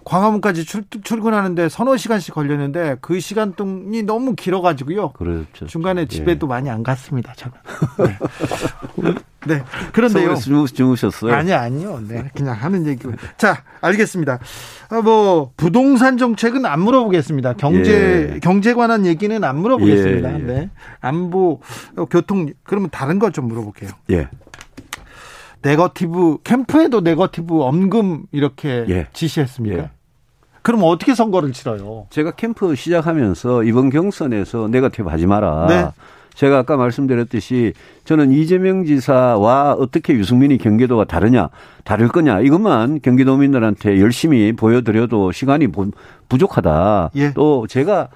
광화문까지 0.08 0.64
출, 0.64 0.86
출근하는데 1.04 1.68
서너 1.68 1.98
시간씩 1.98 2.34
걸렸는데 2.34 2.96
그 3.02 3.20
시간 3.20 3.54
동이 3.54 4.04
너무 4.04 4.36
길어가지고요. 4.36 5.12
그렇죠. 5.12 5.66
중간에 5.66 6.06
집에도 6.06 6.48
예. 6.48 6.50
많이 6.50 6.70
안 6.70 6.82
갔습니다. 6.82 7.34
저는. 7.36 7.54
네. 7.98 8.18
네. 9.48 9.64
그런데요. 9.92 10.36
주무셨어요? 10.36 11.34
아니 11.34 11.52
아니요. 11.52 12.02
네. 12.08 12.30
그냥 12.34 12.56
하는 12.56 12.88
얘기고. 12.88 13.12
자, 13.38 13.64
알겠습니다. 13.82 14.40
아, 14.90 15.02
뭐 15.02 15.52
부동산 15.58 16.18
정책은 16.18 16.66
안 16.66 16.80
물어보겠습니다. 16.82 17.54
경제 17.54 18.32
예. 18.36 18.40
경제 18.40 18.74
관한 18.74 19.06
얘기는 19.06 19.44
안 19.44 19.58
물어보겠습니다. 19.58 20.30
예, 20.30 20.36
예. 20.36 20.38
네. 20.40 20.70
안보 21.02 21.60
어, 21.98 22.06
교통 22.06 22.48
그러면 22.64 22.90
다른 22.92 23.20
거좀 23.20 23.50
물어볼게요. 23.50 23.90
예. 24.12 24.30
네거티브 25.64 26.38
캠프에도 26.46 27.02
네거티브 27.02 27.62
엄금 27.62 28.24
이렇게 28.32 28.86
예. 28.88 29.08
지시했습니까? 29.12 29.78
예. 29.78 29.97
그럼 30.68 30.82
어떻게 30.84 31.16
선거를 31.16 31.54
치러요? 31.54 32.08
제가 32.10 32.32
캠프 32.32 32.76
시작하면서 32.76 33.64
이번 33.64 33.90
경선에서 33.90 34.68
네거티브 34.68 35.08
하지 35.08 35.26
마라. 35.26 35.66
네. 35.70 35.88
제가 36.36 36.58
아까 36.58 36.76
말씀드렸듯이 36.76 37.72
저는 38.04 38.34
이재명 38.34 38.84
지사와 38.84 39.76
어떻게 39.80 40.14
유승민이 40.14 40.58
경기도가 40.58 41.06
다르냐, 41.06 41.48
다를 41.86 42.10
거냐, 42.10 42.42
이것만 42.42 43.00
경기도민들한테 43.02 44.02
열심히 44.02 44.52
보여드려도 44.52 45.32
시간이 45.32 45.68
부- 45.68 45.92
부족하다. 46.28 47.12
예. 47.16 47.32
또 47.34 47.66
제가 47.68 48.10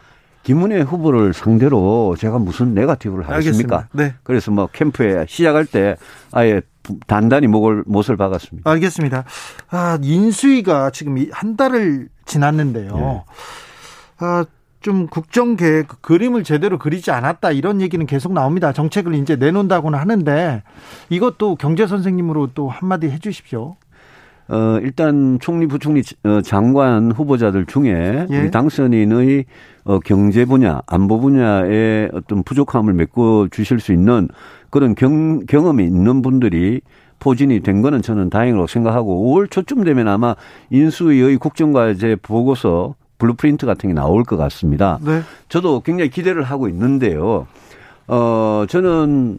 김은혜 0.44 0.82
후보를 0.82 1.32
상대로 1.32 2.18
제가 2.20 2.38
무슨 2.38 2.74
네거티브를 2.74 3.30
하겠습니까? 3.30 3.88
네. 3.94 4.14
그래서 4.24 4.52
뭐 4.52 4.68
캠프에 4.74 5.24
시작할 5.30 5.66
때 5.66 5.96
아예 6.34 6.60
단단히 7.08 7.48
목을, 7.48 7.84
못을 7.88 8.18
박았습니다. 8.18 8.70
알겠습니다. 8.70 9.24
아, 9.70 9.98
인수위가 10.02 10.90
지금 10.90 11.18
이- 11.18 11.30
한 11.32 11.56
달을 11.56 12.10
지났는데요. 12.32 12.96
네. 12.96 13.24
아, 14.20 14.46
좀 14.80 15.08
국정 15.08 15.56
계획 15.58 16.02
그림을 16.02 16.44
제대로 16.44 16.80
그리지 16.80 17.12
않았다 17.12 17.52
이런 17.52 17.82
얘기는 17.82 18.04
계속 18.06 18.34
나옵니다. 18.34 18.74
정책을 18.74 19.14
이제 19.16 19.36
내놓는다고는 19.36 20.00
하는데 20.00 20.64
이것도 21.10 21.56
경제 21.56 21.86
선생님으로 21.86 22.50
또 22.56 22.70
한마디 22.70 23.10
해 23.10 23.20
주십시오. 23.20 23.76
어, 24.48 24.80
일단 24.82 25.38
총리, 25.40 25.68
부총리, 25.68 26.02
어, 26.26 26.42
장관 26.42 27.12
후보자들 27.12 27.68
중에 27.68 28.26
예. 28.30 28.40
우리 28.40 28.52
당선인의 28.52 29.46
어, 29.86 30.00
경제 30.00 30.46
분야, 30.46 30.82
안보 30.88 31.20
분야에 31.20 32.10
어떤 32.12 32.44
부족함을 32.44 32.94
메꿔 32.94 33.48
주실 33.50 33.80
수 33.80 33.94
있는 33.94 34.28
그런 34.70 34.96
경, 34.96 35.46
경험이 35.46 35.86
있는 35.86 36.22
분들이 36.22 36.82
포진이 37.22 37.62
된 37.62 37.82
거는 37.82 38.02
저는 38.02 38.30
다행이라고 38.30 38.68
생각하고 38.68 39.34
5월 39.34 39.50
초쯤 39.50 39.86
되면 39.86 40.10
아마 40.10 40.36
인수위의 40.72 41.38
국정과제 41.38 42.18
보고서 42.22 42.96
blueprint 43.20 43.66
같은 43.66 43.90
게 43.90 43.94
나올 43.94 44.24
것 44.24 44.36
같습니다. 44.36 45.00
네. 45.06 45.22
저도 45.48 45.82
굉장히 45.82 46.10
기대를 46.10 46.44
하고 46.44 46.68
있는데요. 46.68 47.48
어, 48.08 48.66
저는 48.68 49.38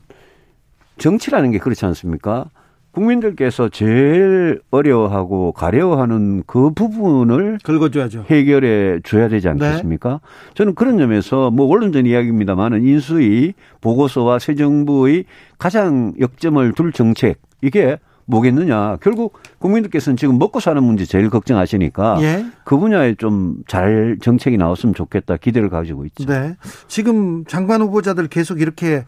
정치라는 0.98 1.50
게 1.50 1.58
그렇지 1.58 1.84
않습니까? 1.84 2.46
국민들께서 2.92 3.68
제일 3.70 4.60
어려워하고 4.70 5.52
가려워하는 5.52 6.44
그 6.46 6.70
부분을 6.70 7.58
긁어줘야죠. 7.64 8.26
해결해 8.30 9.00
줘야 9.02 9.28
되지 9.28 9.48
않겠습니까? 9.48 10.20
저는 10.54 10.74
그런 10.74 10.98
점에서 10.98 11.50
뭐 11.50 11.66
원론적 11.66 12.06
이야기입니다만은 12.06 12.86
인수위 12.86 13.54
보고서와 13.80 14.38
새 14.38 14.54
정부의 14.54 15.24
가장 15.58 16.12
역점을 16.20 16.72
둘 16.74 16.92
정책 16.92 17.40
이게 17.62 17.99
뭐겠느냐? 18.26 18.99
결국 19.00 19.38
국민들께서는 19.59 20.16
지금 20.16 20.38
먹고 20.38 20.61
사는 20.61 20.83
문제 20.83 21.04
제일 21.04 21.31
걱정하시니까 21.31 22.19
예. 22.23 22.47
그 22.64 22.76
분야에 22.78 23.14
좀 23.14 23.62
잘 23.66 24.19
정책이 24.21 24.59
나왔으면 24.59 24.95
좋겠다 24.95 25.37
기대를 25.37 25.71
가지고 25.71 26.04
있죠. 26.07 26.26
네. 26.26 26.57
지금 26.88 27.45
장관 27.47 27.81
후보자들 27.81 28.28
계속 28.28 28.61
이렇게 28.61 29.04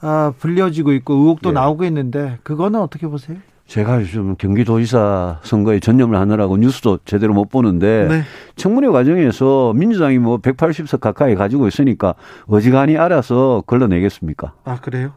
아, 0.00 0.32
불려지고 0.38 0.92
있고 0.92 1.14
의혹도 1.14 1.50
네. 1.50 1.54
나오고 1.54 1.84
있는데 1.84 2.38
그거는 2.42 2.80
어떻게 2.80 3.06
보세요? 3.06 3.36
제가 3.66 4.00
요즘 4.00 4.34
경기도지사 4.36 5.40
선거에 5.42 5.78
전념을 5.78 6.18
하느라고 6.18 6.56
뉴스도 6.56 6.98
제대로 7.04 7.34
못 7.34 7.48
보는데 7.50 8.06
네. 8.08 8.22
청문회 8.56 8.88
과정에서 8.88 9.72
민주당이 9.74 10.18
뭐 10.18 10.38
180석 10.38 11.00
가까이 11.00 11.34
가지고 11.36 11.68
있으니까 11.68 12.14
어지간히 12.46 12.96
알아서 12.96 13.62
걸러내겠습니까? 13.66 14.54
아, 14.64 14.80
그래요? 14.80 15.12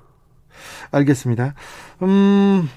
알겠습니다. 0.92 1.54
음, 2.02 2.70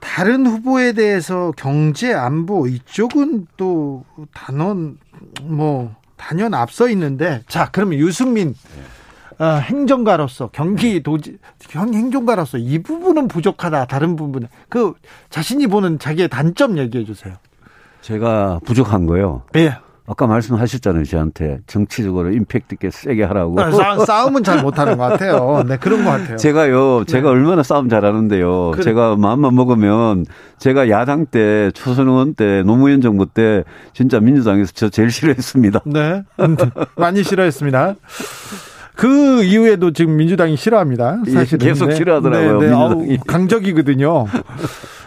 다른 0.00 0.46
후보에 0.46 0.92
대해서 0.92 1.52
경제 1.56 2.12
안보 2.12 2.66
이쪽은 2.66 3.46
또 3.56 4.04
단원 4.34 4.98
뭐 5.42 5.94
단연 6.16 6.54
앞서 6.54 6.88
있는데 6.90 7.42
자 7.48 7.70
그러면 7.72 7.98
유승민 7.98 8.54
아, 9.38 9.54
행정가로서 9.54 10.48
경기도지 10.48 11.38
형 11.70 11.94
행정가로서 11.94 12.58
이 12.58 12.80
부분은 12.82 13.28
부족하다 13.28 13.86
다른 13.86 14.16
부분은 14.16 14.48
그 14.68 14.94
자신이 15.30 15.66
보는 15.66 15.98
자기의 15.98 16.28
단점 16.28 16.78
얘기해 16.78 17.04
주세요. 17.04 17.34
제가 18.02 18.60
부족한 18.64 19.06
거요. 19.06 19.42
예. 19.56 19.76
아까 20.04 20.26
말씀하셨잖아요, 20.26 21.04
저한테 21.04 21.60
정치적으로 21.66 22.32
임팩트 22.32 22.74
있게 22.74 22.90
세게 22.90 23.22
하라고. 23.24 23.60
아, 23.60 23.70
싸, 23.70 24.04
싸움은 24.04 24.42
잘 24.42 24.60
못하는 24.62 24.98
것 24.98 25.04
같아요. 25.04 25.62
네 25.66 25.76
그런 25.76 26.04
것 26.04 26.10
같아요. 26.10 26.36
제가요, 26.36 27.04
제가 27.06 27.30
얼마나 27.30 27.62
싸움 27.62 27.88
잘하는데요. 27.88 28.72
그래. 28.72 28.82
제가 28.82 29.16
마음만 29.16 29.54
먹으면 29.54 30.26
제가 30.58 30.90
야당 30.90 31.26
때, 31.26 31.70
초선 31.72 32.08
의원 32.08 32.34
때, 32.34 32.62
노무현 32.64 33.00
정부 33.00 33.26
때 33.26 33.62
진짜 33.92 34.18
민주당에서 34.18 34.72
저 34.74 34.88
제일 34.88 35.10
싫어했습니다. 35.10 35.80
네. 35.86 36.22
많이 36.96 37.22
싫어했습니다. 37.22 37.94
그 38.94 39.42
이후에도 39.44 39.92
지금 39.92 40.16
민주당이 40.16 40.56
싫어합니다. 40.56 41.20
예, 41.26 41.30
사실은. 41.30 41.66
계속 41.66 41.92
싫어하더라고요, 41.92 42.58
네, 42.60 42.68
네. 42.68 42.76
민주당이. 42.76 43.18
강적이거든요. 43.26 44.26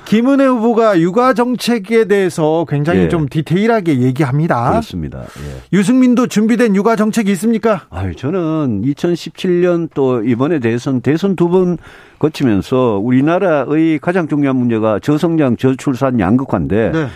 김은혜 0.06 0.46
후보가 0.46 1.00
육아 1.00 1.34
정책에 1.34 2.06
대해서 2.06 2.66
굉장히 2.70 3.02
예. 3.02 3.10
좀 3.10 3.28
디테일하게 3.30 4.00
얘기합니다. 4.02 4.70
그렇습니다. 4.70 5.20
예. 5.22 5.78
유승민도 5.78 6.28
준비된 6.28 6.76
육아 6.76 6.96
정책이 6.96 7.32
있습니까? 7.34 7.86
아유, 7.90 8.16
저는 8.16 8.84
2017년 8.84 9.90
또 9.94 10.24
이번에 10.24 10.60
대선, 10.60 11.02
대선 11.02 11.36
두 11.36 11.50
번 11.50 11.78
거치면서 12.20 13.00
우리나라의 13.04 14.00
가장 14.00 14.28
중요한 14.28 14.56
문제가 14.56 15.00
저성장, 15.00 15.58
저출산 15.58 16.20
양극화인데 16.20 16.92
네. 16.92 17.08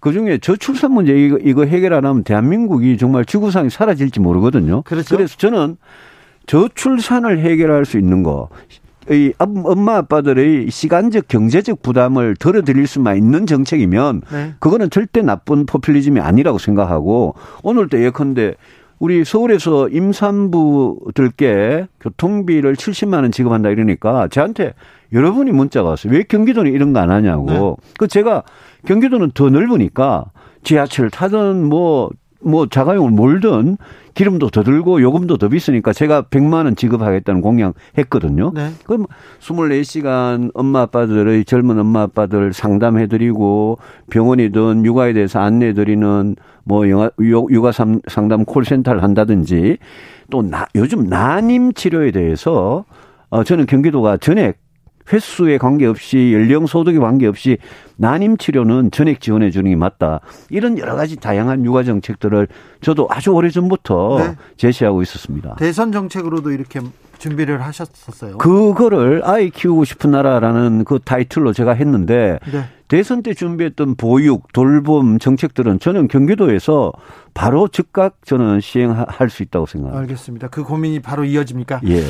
그 0.00 0.12
중에 0.12 0.38
저출산 0.38 0.92
문제 0.92 1.12
이거, 1.14 1.38
이거 1.42 1.64
해결 1.64 1.92
안 1.94 2.04
하면 2.06 2.24
대한민국이 2.24 2.96
정말 2.98 3.24
지구상이 3.24 3.70
사라질지 3.70 4.20
모르거든요. 4.20 4.82
그렇죠. 4.82 5.16
래서 5.16 5.36
저는 5.36 5.76
저출산을 6.46 7.40
해결할 7.40 7.84
수 7.84 7.98
있는 7.98 8.22
거, 8.22 8.48
이 9.10 9.32
엄- 9.38 9.64
엄마 9.66 9.96
아빠들의 9.98 10.70
시간적 10.70 11.28
경제적 11.28 11.82
부담을 11.82 12.34
덜어드릴 12.36 12.86
수만 12.86 13.16
있는 13.16 13.46
정책이면 13.46 14.22
네. 14.32 14.54
그거는 14.60 14.88
절대 14.90 15.20
나쁜 15.22 15.66
포퓰리즘이 15.66 16.20
아니라고 16.20 16.58
생각하고 16.58 17.34
오늘도 17.62 18.02
예컨대 18.02 18.54
우리 18.98 19.24
서울에서 19.24 19.88
임산부들께 19.90 21.86
교통비를 22.00 22.74
70만 22.76 23.14
원 23.22 23.32
지급한다 23.32 23.68
이러니까 23.70 24.28
저한테 24.28 24.74
여러분이 25.12 25.52
문자가 25.52 25.90
왔어요. 25.90 26.12
왜 26.12 26.22
경기도는 26.22 26.72
이런 26.72 26.92
거 26.92 27.00
안 27.00 27.10
하냐고. 27.10 27.76
그 27.98 28.08
제가 28.08 28.42
경기도는 28.86 29.32
더 29.34 29.50
넓으니까 29.50 30.24
지하철 30.62 31.10
타든 31.10 31.64
뭐, 31.64 32.10
뭐 32.40 32.66
자가용을 32.66 33.10
몰든 33.10 33.76
기름도 34.14 34.50
더 34.50 34.62
들고 34.62 35.02
요금도 35.02 35.36
더 35.38 35.48
비싸니까 35.48 35.92
제가 35.92 36.22
100만 36.22 36.64
원 36.64 36.76
지급하겠다는 36.76 37.40
공약 37.40 37.74
했거든요. 37.98 38.52
네. 38.54 38.70
그럼 38.84 39.06
24시간 39.40 40.50
엄마 40.54 40.82
아빠들의 40.82 41.44
젊은 41.44 41.78
엄마 41.78 42.02
아빠들 42.02 42.52
상담해 42.52 43.06
드리고 43.08 43.78
병원이든 44.10 44.84
육아에 44.84 45.12
대해서 45.12 45.40
안내해 45.40 45.74
드리는 45.74 46.36
뭐 46.64 46.86
유- 46.88 47.10
육아 47.20 47.72
삼- 47.72 48.00
상담 48.08 48.44
콜센터를 48.44 49.02
한다든지 49.02 49.78
또 50.30 50.42
나, 50.42 50.66
요즘 50.74 51.04
난임 51.08 51.72
치료에 51.74 52.10
대해서 52.10 52.84
어 53.30 53.42
저는 53.44 53.66
경기도가 53.66 54.16
전액 54.16 54.58
횟수에 55.12 55.58
관계없이 55.58 56.32
연령 56.32 56.66
소득에 56.66 56.98
관계없이 56.98 57.58
난임 57.96 58.36
치료는 58.36 58.90
전액 58.90 59.20
지원해 59.20 59.50
주는 59.50 59.70
게 59.70 59.76
맞다. 59.76 60.20
이런 60.50 60.78
여러 60.78 60.96
가지 60.96 61.16
다양한 61.16 61.64
육아 61.64 61.82
정책들을 61.82 62.48
저도 62.80 63.06
아주 63.10 63.30
오래 63.30 63.50
전부터 63.50 64.18
네. 64.18 64.36
제시하고 64.56 65.02
있었습니다. 65.02 65.56
대선 65.58 65.92
정책으로도 65.92 66.50
이렇게 66.50 66.80
준비를 67.18 67.62
하셨었어요. 67.62 68.38
그거를 68.38 69.22
아이 69.24 69.50
키우고 69.50 69.84
싶은 69.84 70.10
나라라는 70.10 70.84
그 70.84 70.98
타이틀로 71.04 71.52
제가 71.52 71.72
했는데 71.72 72.38
네. 72.50 72.64
대선 72.88 73.22
때 73.22 73.32
준비했던 73.32 73.94
보육, 73.96 74.52
돌봄 74.52 75.18
정책들은 75.18 75.78
저는 75.78 76.08
경기도에서 76.08 76.92
바로 77.32 77.68
즉각 77.68 78.16
저는 78.24 78.60
시행할 78.60 79.30
수 79.30 79.42
있다고 79.42 79.66
생각합니다. 79.66 80.00
알겠습니다. 80.00 80.48
그 80.48 80.64
고민이 80.64 81.00
바로 81.00 81.24
이어집니까? 81.24 81.80
예. 81.88 82.04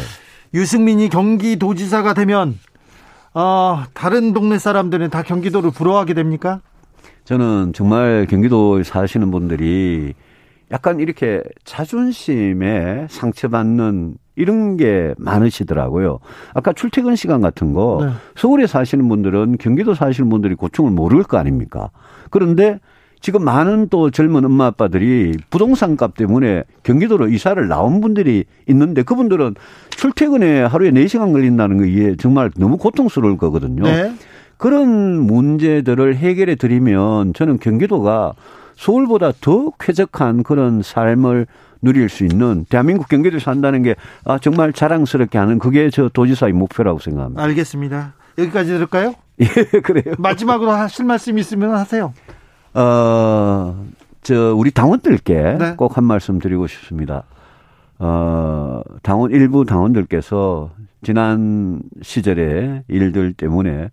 유승민이 0.53 1.09
경기도지사가 1.11 2.15
되면 2.15 2.59
어, 3.35 3.83
다른 3.95 4.33
동네 4.33 4.59
사람들은 4.59 5.11
다 5.11 5.23
경기도를 5.23 5.73
부러워하게 5.73 6.15
됩니까? 6.15 6.61
저는 7.25 7.73
정말 7.75 8.27
경기도에 8.29 8.85
사시는 8.85 9.31
분들이 9.31 10.15
약간 10.71 11.01
이렇게 11.01 11.43
자존심에 11.65 13.07
상처받는 13.11 14.17
이런 14.37 14.77
게 14.77 15.15
많으시더라고요. 15.19 16.19
아까 16.55 16.73
출퇴근 16.73 17.17
시간 17.17 17.41
같은 17.41 17.73
거 17.73 17.99
네. 18.03 18.13
서울에 18.37 18.67
사시는 18.67 19.09
분들은 19.09 19.59
경기도 19.59 19.95
사시는 19.95 20.31
분들이 20.31 20.55
고충을 20.55 20.91
모를 20.91 21.23
거 21.23 21.39
아닙니까? 21.39 21.91
그런데 22.31 22.81
지금 23.25 23.43
많은 23.43 23.89
또 23.89 24.11
젊은 24.11 24.45
엄마 24.45 24.67
아빠들이 24.67 25.33
부동산 25.49 25.97
값 25.97 26.15
때문에 26.15 26.65
경기도로 26.83 27.29
이사를 27.29 27.67
나온 27.69 28.03
분들이 28.03 28.45
있는데 28.69 29.03
그분들은 29.03 29.55
출퇴근에 29.89 30.61
하루에 30.65 30.91
4시간 30.91 31.33
걸린다는 31.33 31.79
게 31.79 31.89
이게 31.89 32.17
정말 32.17 32.51
너무 32.59 32.77
고통스러울 32.77 33.39
거거든요. 33.39 33.83
네. 33.85 34.13
그런 34.59 35.21
문제들을 35.21 36.17
해결해 36.17 36.57
드리면 36.57 37.33
저는 37.33 37.61
경기도가 37.61 38.35
서울보다 38.77 39.33
더 39.41 39.71
쾌적한 39.81 40.43
그런 40.43 40.83
삶을 40.83 41.47
누릴 41.81 42.11
수 42.11 42.27
있는 42.27 42.67
대한민국 42.69 43.09
경기도에 43.09 43.41
산다는 43.41 43.83
게 43.83 43.95
아, 44.27 44.39
정말 44.39 44.75
자랑스럽게 44.75 45.39
하는 45.39 45.59
그게 45.59 45.89
저 45.89 46.11
도지사의 46.11 46.53
목표라고 46.53 46.99
생각합니다. 46.99 47.43
알겠습니다. 47.43 48.13
여기까지 48.37 48.69
들을까요? 48.69 49.15
예, 49.41 49.81
그래요. 49.81 50.15
마지막으로 50.19 50.73
하실 50.73 51.07
말씀 51.07 51.39
있으면 51.39 51.71
하세요. 51.71 52.13
어, 52.75 53.87
저, 54.23 54.55
우리 54.55 54.71
당원들께 54.73 55.57
네. 55.59 55.77
꼭한 55.77 56.05
말씀 56.05 56.39
드리고 56.39 56.67
싶습니다. 56.67 57.25
어, 57.99 58.83
당원, 59.03 59.31
일부 59.31 59.65
당원들께서 59.65 60.71
지난 61.03 61.81
시절의 62.03 62.85
일들 62.89 63.33
때문에 63.35 63.91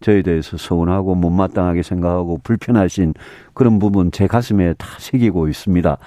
저에 0.00 0.22
대해서 0.22 0.56
서운하고 0.56 1.14
못마땅하게 1.14 1.82
생각하고 1.82 2.38
불편하신 2.42 3.14
그런 3.54 3.78
부분 3.78 4.10
제 4.10 4.26
가슴에 4.26 4.74
다 4.74 4.86
새기고 4.98 5.48
있습니다. 5.48 5.98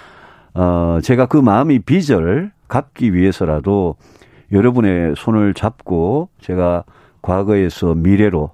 어, 0.56 1.00
제가 1.04 1.28
그 1.28 1.38
마음이 1.38 1.80
빚을 1.80 2.52
갚기 2.68 3.14
위해서라도 3.14 3.96
여러분의 4.52 5.14
손을 5.16 5.54
잡고 5.54 6.30
제가 6.42 6.84
과거에서 7.22 7.94
미래로 7.96 8.52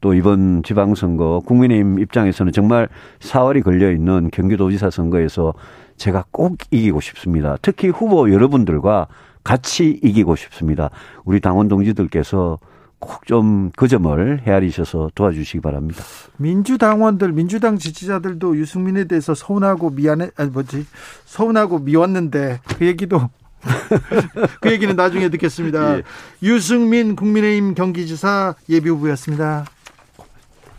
또 0.00 0.14
이번 0.14 0.62
지방선거 0.62 1.42
국민의힘 1.46 1.98
입장에서는 1.98 2.52
정말 2.52 2.88
4월이 3.20 3.62
걸려 3.62 3.90
있는 3.90 4.30
경기도지사 4.30 4.90
선거에서 4.90 5.54
제가 5.96 6.24
꼭 6.30 6.58
이기고 6.70 7.00
싶습니다. 7.00 7.56
특히 7.60 7.88
후보 7.88 8.32
여러분들과 8.32 9.08
같이 9.44 10.00
이기고 10.02 10.36
싶습니다. 10.36 10.90
우리 11.24 11.40
당원 11.40 11.68
동지들께서 11.68 12.58
꼭 12.98 13.24
좀 13.24 13.70
그 13.76 13.88
점을 13.88 14.42
헤아리셔서 14.46 15.10
도와주시기 15.14 15.60
바랍니다. 15.60 16.04
민주당원들, 16.36 17.32
민주당 17.32 17.78
지지자들도 17.78 18.56
유승민에 18.56 19.04
대해서 19.04 19.34
서운하고 19.34 19.90
미안해, 19.90 20.30
아니 20.36 20.50
뭐지, 20.50 20.86
서운하고 21.24 21.78
미웠는데 21.78 22.60
그 22.76 22.86
얘기도 22.86 23.30
그 24.60 24.70
얘기는 24.70 24.94
나중에 24.94 25.28
듣겠습니다. 25.30 25.98
예. 25.98 26.02
유승민 26.42 27.16
국민의힘 27.16 27.74
경기지사 27.74 28.54
예비후보였습니다. 28.68 29.64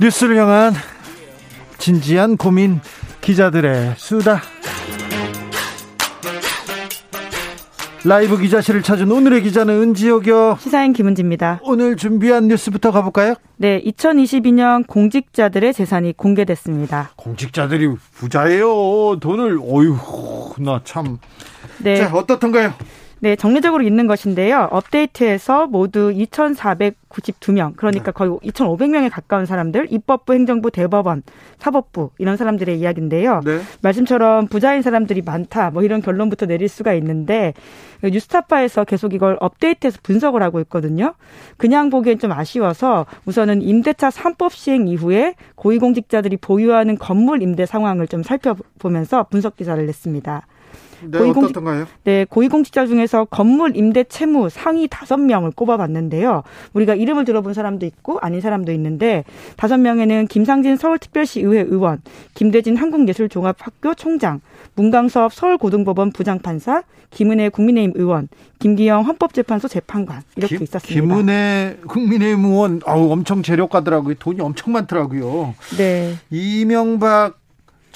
뉴스를 0.00 0.36
향한 0.38 0.72
진지한 1.76 2.38
고민 2.38 2.80
기자들의 3.20 3.94
수다. 3.98 4.40
라이브 8.02 8.38
기자실을 8.38 8.82
찾은 8.82 9.12
오늘의 9.12 9.42
기자는 9.42 9.74
은지옥이요. 9.82 10.56
시사인 10.58 10.94
김은지입니다. 10.94 11.60
오늘 11.62 11.96
준비한 11.96 12.48
뉴스부터 12.48 12.92
가볼까요? 12.92 13.34
네, 13.58 13.82
2022년 13.82 14.86
공직자들의 14.86 15.74
재산이 15.74 16.14
공개됐습니다. 16.16 17.10
공직자들이 17.16 17.94
부자예요. 18.14 19.18
돈을 19.20 19.58
어휴, 19.58 20.54
나 20.60 20.80
참. 20.82 21.18
네. 21.76 21.96
자, 21.96 22.10
어떻던가요? 22.10 22.72
네, 23.22 23.36
정례적으로 23.36 23.82
있는 23.82 24.06
것인데요. 24.06 24.68
업데이트에서 24.70 25.66
모두 25.66 26.10
2,492명, 26.10 27.76
그러니까 27.76 28.06
네. 28.06 28.12
거의 28.12 28.30
2,500명에 28.30 29.10
가까운 29.10 29.44
사람들, 29.44 29.88
입법부, 29.90 30.32
행정부, 30.32 30.70
대법원, 30.70 31.22
사법부 31.58 32.10
이런 32.16 32.38
사람들의 32.38 32.78
이야기인데요. 32.80 33.42
네. 33.44 33.60
말씀처럼 33.82 34.46
부자인 34.46 34.80
사람들이 34.80 35.20
많다, 35.20 35.70
뭐 35.70 35.82
이런 35.82 36.00
결론부터 36.00 36.46
내릴 36.46 36.68
수가 36.68 36.94
있는데 36.94 37.52
뉴스타파에서 38.02 38.84
계속 38.84 39.12
이걸 39.12 39.36
업데이트해서 39.40 39.98
분석을 40.02 40.42
하고 40.42 40.58
있거든요. 40.60 41.12
그냥 41.58 41.90
보기엔 41.90 42.18
좀 42.18 42.32
아쉬워서 42.32 43.04
우선은 43.26 43.60
임대차 43.60 44.08
3법 44.08 44.52
시행 44.52 44.88
이후에 44.88 45.34
고위공직자들이 45.56 46.38
보유하는 46.38 46.96
건물 46.96 47.42
임대 47.42 47.66
상황을 47.66 48.08
좀 48.08 48.22
살펴보면서 48.22 49.24
분석 49.24 49.56
기사를 49.56 49.84
냈습니다. 49.84 50.46
네, 51.02 51.18
고위공직, 51.18 51.56
어떻던가요? 51.56 51.86
네, 52.04 52.24
고위공직자 52.28 52.86
중에서 52.86 53.24
건물 53.24 53.76
임대 53.76 54.04
채무 54.04 54.48
상위 54.50 54.88
다섯 54.88 55.16
명을 55.18 55.52
꼽아봤는데요. 55.52 56.42
우리가 56.72 56.94
이름을 56.94 57.24
들어본 57.24 57.54
사람도 57.54 57.86
있고 57.86 58.18
아닌 58.20 58.40
사람도 58.40 58.72
있는데 58.72 59.24
다섯 59.56 59.78
명에는 59.78 60.26
김상진 60.26 60.76
서울특별시 60.76 61.40
의회 61.40 61.60
의원, 61.62 62.02
김대진 62.34 62.76
한국예술종합학교 62.76 63.94
총장, 63.94 64.40
문강섭 64.74 65.32
서울고등법원 65.32 66.12
부장판사, 66.12 66.82
김은혜 67.10 67.48
국민의힘 67.48 67.92
의원, 67.96 68.28
김기영 68.60 69.02
헌법재판소 69.02 69.68
재판관 69.68 70.22
이렇게 70.36 70.58
김, 70.58 70.64
있었습니다. 70.64 71.00
김은혜 71.00 71.78
국민의힘 71.88 72.44
의원 72.44 72.80
아우 72.86 73.10
엄청 73.10 73.42
재력가더라고요. 73.42 74.14
돈이 74.18 74.40
엄청 74.40 74.72
많더라고요. 74.72 75.54
네. 75.76 76.14
이명박 76.30 77.39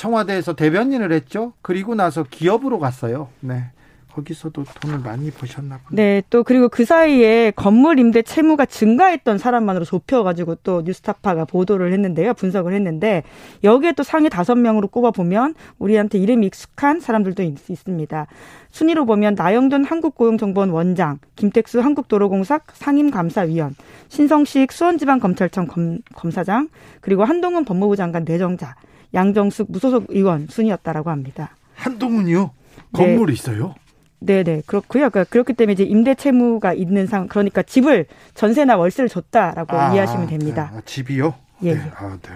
청와대에서 0.05 0.55
대변인을 0.55 1.12
했죠. 1.12 1.55
그리고 1.62 1.95
나서 1.95 2.25
기업으로 2.25 2.79
갔어요. 2.79 3.29
네. 3.40 3.71
거기서도 4.12 4.64
돈을 4.81 4.99
많이 4.99 5.31
버셨나 5.31 5.79
보네. 5.79 6.03
네, 6.03 6.23
또 6.31 6.45
그리고 6.45 6.69
그 6.69 6.85
사이에 6.85 7.51
건물 7.57 7.99
임대 7.99 8.23
채무가 8.23 8.64
증가했던 8.64 9.38
사람만으로 9.38 9.85
좁혀가지고 9.85 10.57
또 10.57 10.83
뉴스타파가 10.83 11.47
보도를 11.47 11.93
했는데요, 11.93 12.35
분석을 12.35 12.75
했는데 12.75 13.25
여기에 13.64 13.93
또 13.93 14.05
상위 14.05 14.29
다섯 14.29 14.55
명으로 14.55 14.87
꼽아 14.87 15.11
보면 15.11 15.55
우리한테 15.79 16.19
이름이 16.19 16.47
익숙한 16.47 17.01
사람들도 17.01 17.43
있, 17.43 17.69
있습니다. 17.69 18.27
순위로 18.71 19.07
보면 19.07 19.35
나영돈 19.35 19.85
한국고용정보원 19.85 20.71
원장, 20.71 21.19
김택수 21.35 21.81
한국도로공사 21.81 22.61
상임감사위원, 22.73 23.75
신성식 24.09 24.71
수원지방검찰청 24.71 25.67
검, 25.67 25.99
검사장, 26.14 26.69
그리고 27.01 27.25
한동훈 27.25 27.64
법무부 27.64 27.97
장관 27.97 28.25
내정자, 28.25 28.77
양정숙 29.14 29.70
무소속 29.70 30.07
의원 30.09 30.46
순이었다라고 30.48 31.11
합니다. 31.11 31.57
한동훈이요? 31.77 32.50
건물이 32.92 33.33
네. 33.33 33.35
있어요? 33.35 33.74
네네 34.20 34.62
그렇고요. 34.66 35.11
그러니까 35.11 35.24
그렇기 35.24 35.53
때문에 35.53 35.74
이제 35.74 35.85
임대 35.85 36.14
채무가 36.14 36.72
있는 36.72 37.07
상 37.07 37.29
그러니까 37.29 37.62
집을 37.62 38.07
전세나 38.35 38.77
월세를 38.77 39.09
줬다라고 39.09 39.77
아, 39.77 39.92
이해하시면 39.92 40.29
됩니다. 40.29 40.70
네. 40.72 40.79
아, 40.79 40.83
집이요? 40.85 41.35
예. 41.62 41.74
네. 41.74 41.90
아, 41.96 42.18
네. 42.22 42.31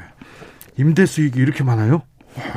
임대 0.77 1.07
수익이 1.07 1.39
이렇게 1.41 1.65
많아요? 1.65 2.03